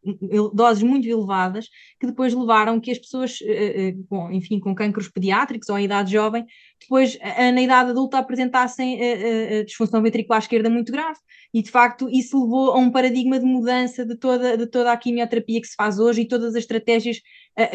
doses 0.55 0.83
muito 0.83 1.07
elevadas, 1.07 1.67
que 2.01 2.07
depois 2.07 2.33
levaram 2.33 2.81
que 2.81 2.91
as 2.91 2.99
pessoas, 2.99 3.39
eh, 3.43 3.91
eh, 3.91 3.95
enfim, 4.33 4.59
com 4.59 4.75
cancros 4.75 5.09
pediátricos 5.09 5.69
ou 5.69 5.79
em 5.79 5.85
idade 5.85 6.11
jovem, 6.11 6.47
depois 6.81 7.19
na 7.21 7.61
idade 7.61 7.91
adulta 7.91 8.17
apresentassem 8.17 8.99
a, 8.99 9.59
a, 9.59 9.65
disfunção 9.65 10.03
ventricular 10.03 10.41
esquerda 10.41 10.71
muito 10.71 10.91
grave, 10.91 11.19
e 11.53 11.63
de 11.63 11.71
facto 11.71 12.09
isso 12.11 12.43
levou 12.43 12.73
a 12.73 12.79
um 12.79 12.91
paradigma 12.91 13.39
de 13.39 13.45
mudança 13.45 14.07
de 14.07 14.17
toda, 14.17 14.57
de 14.57 14.67
toda 14.67 14.91
a 14.91 14.97
quimioterapia 14.97 15.61
que 15.61 15.67
se 15.67 15.75
faz 15.75 15.99
hoje 15.99 16.23
e 16.23 16.29
todas 16.29 16.55
as 16.55 16.63
estratégias 16.63 17.21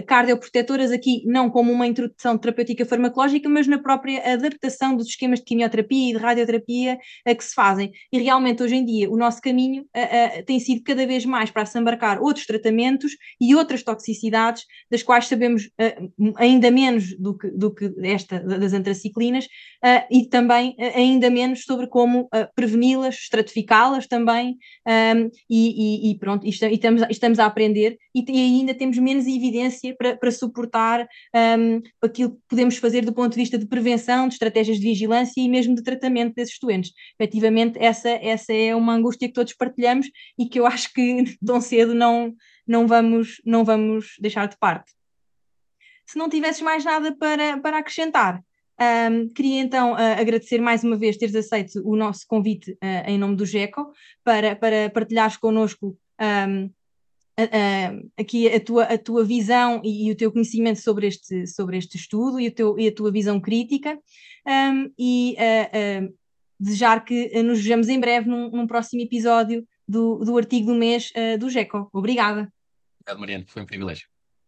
cardioprotetoras 0.07 0.91
aqui, 0.91 1.23
não 1.25 1.49
como 1.49 1.71
uma 1.71 1.85
introdução 1.85 2.37
terapêutica 2.37 2.85
farmacológica, 2.85 3.49
mas 3.49 3.67
na 3.67 3.77
própria 3.77 4.33
adaptação 4.33 4.95
dos 4.95 5.07
esquemas 5.07 5.39
de 5.39 5.45
quimioterapia 5.45 6.09
e 6.09 6.13
de 6.13 6.19
radioterapia 6.19 6.97
uh, 7.27 7.35
que 7.35 7.43
se 7.43 7.53
fazem. 7.53 7.91
E 8.11 8.19
realmente 8.19 8.63
hoje 8.63 8.75
em 8.75 8.85
dia 8.85 9.11
o 9.11 9.17
nosso 9.17 9.41
caminho 9.41 9.83
uh, 9.83 10.45
tem 10.45 10.59
sido 10.59 10.83
cada 10.83 11.05
vez 11.05 11.25
mais 11.25 11.51
para 11.51 11.65
se 11.65 11.77
embarcar 11.77 12.21
outros 12.21 12.45
tratamentos 12.45 13.11
e 13.41 13.53
outras 13.55 13.83
toxicidades, 13.83 14.63
das 14.89 15.03
quais 15.03 15.27
sabemos 15.27 15.69
ainda 16.37 16.71
menos 16.71 17.17
do 17.17 17.37
que, 17.37 17.49
do 17.49 17.73
que 17.73 17.91
esta 18.03 18.39
das 18.39 18.73
antraciclinas, 18.73 19.47
e 20.09 20.27
também 20.29 20.75
ainda 20.95 21.29
menos 21.29 21.63
sobre 21.63 21.87
como 21.87 22.29
preveni-las, 22.55 23.15
estratificar 23.15 23.91
las 23.91 24.07
também, 24.07 24.57
e, 25.49 26.09
e, 26.09 26.11
e, 26.11 26.17
pronto, 26.17 26.45
e 26.45 26.49
estamos, 26.49 27.03
estamos 27.09 27.39
a 27.39 27.45
aprender 27.45 27.97
e, 28.15 28.23
e, 28.29 28.59
ainda 28.59 28.73
temos 28.73 28.97
menos 28.97 29.25
evidência 29.27 29.72
para, 29.97 30.15
para 30.17 30.31
suportar 30.31 31.07
um, 31.57 31.81
aquilo 32.01 32.31
que 32.31 32.41
podemos 32.47 32.77
fazer 32.77 33.05
do 33.05 33.13
ponto 33.13 33.31
de 33.31 33.39
vista 33.39 33.57
de 33.57 33.67
prevenção, 33.67 34.27
de 34.27 34.35
estratégias 34.35 34.77
de 34.77 34.83
vigilância 34.83 35.41
e 35.41 35.49
mesmo 35.49 35.75
de 35.75 35.83
tratamento 35.83 36.35
desses 36.35 36.57
doentes. 36.59 36.91
Efetivamente, 37.19 37.77
essa, 37.79 38.09
essa 38.09 38.53
é 38.53 38.75
uma 38.75 38.93
angústia 38.93 39.27
que 39.27 39.33
todos 39.33 39.53
partilhamos 39.53 40.07
e 40.37 40.47
que 40.47 40.59
eu 40.59 40.65
acho 40.65 40.91
que 40.93 41.23
tão 41.45 41.61
cedo 41.61 41.93
não, 41.93 42.33
não, 42.67 42.87
vamos, 42.87 43.41
não 43.45 43.63
vamos 43.63 44.15
deixar 44.19 44.47
de 44.47 44.57
parte. 44.57 44.91
Se 46.05 46.17
não 46.17 46.29
tivesses 46.29 46.61
mais 46.61 46.83
nada 46.83 47.15
para, 47.15 47.59
para 47.59 47.77
acrescentar, 47.79 48.43
um, 49.11 49.29
queria 49.29 49.61
então 49.61 49.93
uh, 49.93 50.19
agradecer 50.19 50.59
mais 50.59 50.83
uma 50.83 50.97
vez 50.97 51.15
teres 51.17 51.35
aceito 51.35 51.79
o 51.85 51.95
nosso 51.95 52.25
convite 52.27 52.71
uh, 52.71 53.07
em 53.07 53.17
nome 53.17 53.35
do 53.35 53.45
GECO 53.45 53.91
para, 54.23 54.55
para 54.55 54.89
partilhares 54.89 55.37
connosco 55.37 55.97
um, 56.19 56.69
aqui 58.17 58.47
a 58.47 58.59
tua, 58.59 58.83
a 58.83 58.97
tua 58.97 59.25
visão 59.25 59.81
e, 59.83 60.07
e, 60.07 60.11
o 60.11 60.15
teu 60.15 60.31
conhecimento 60.31 60.79
sobre 60.79 61.07
este, 61.07 61.47
sobre 61.47 61.77
este 61.77 61.97
estudo 61.97 62.39
e, 62.39 62.47
o 62.47 62.51
teu, 62.51 62.79
e 62.79 62.87
a 62.87 62.93
tua 62.93 63.11
visão 63.11 63.39
crítica 63.39 63.97
um, 64.47 64.91
e 64.97 65.35
uh, 65.35 66.13
desejar 66.59 67.03
que 67.03 67.41
nos 67.41 67.59
vejamos 67.59 67.89
em 67.89 67.99
breve 67.99 68.29
num, 68.29 68.51
num 68.51 68.67
próximo 68.67 69.01
episódio 69.01 69.67
do, 69.87 70.19
do 70.19 70.37
artigo 70.37 70.67
do 70.67 70.75
mês 70.75 71.11
do 71.39 71.49
GECO. 71.49 71.89
Obrigada. 71.91 72.51
Obrigado, 73.01 73.19
Mariana, 73.19 73.45
foi 73.47 73.63
um 73.63 73.65
privilégio. 73.65 74.12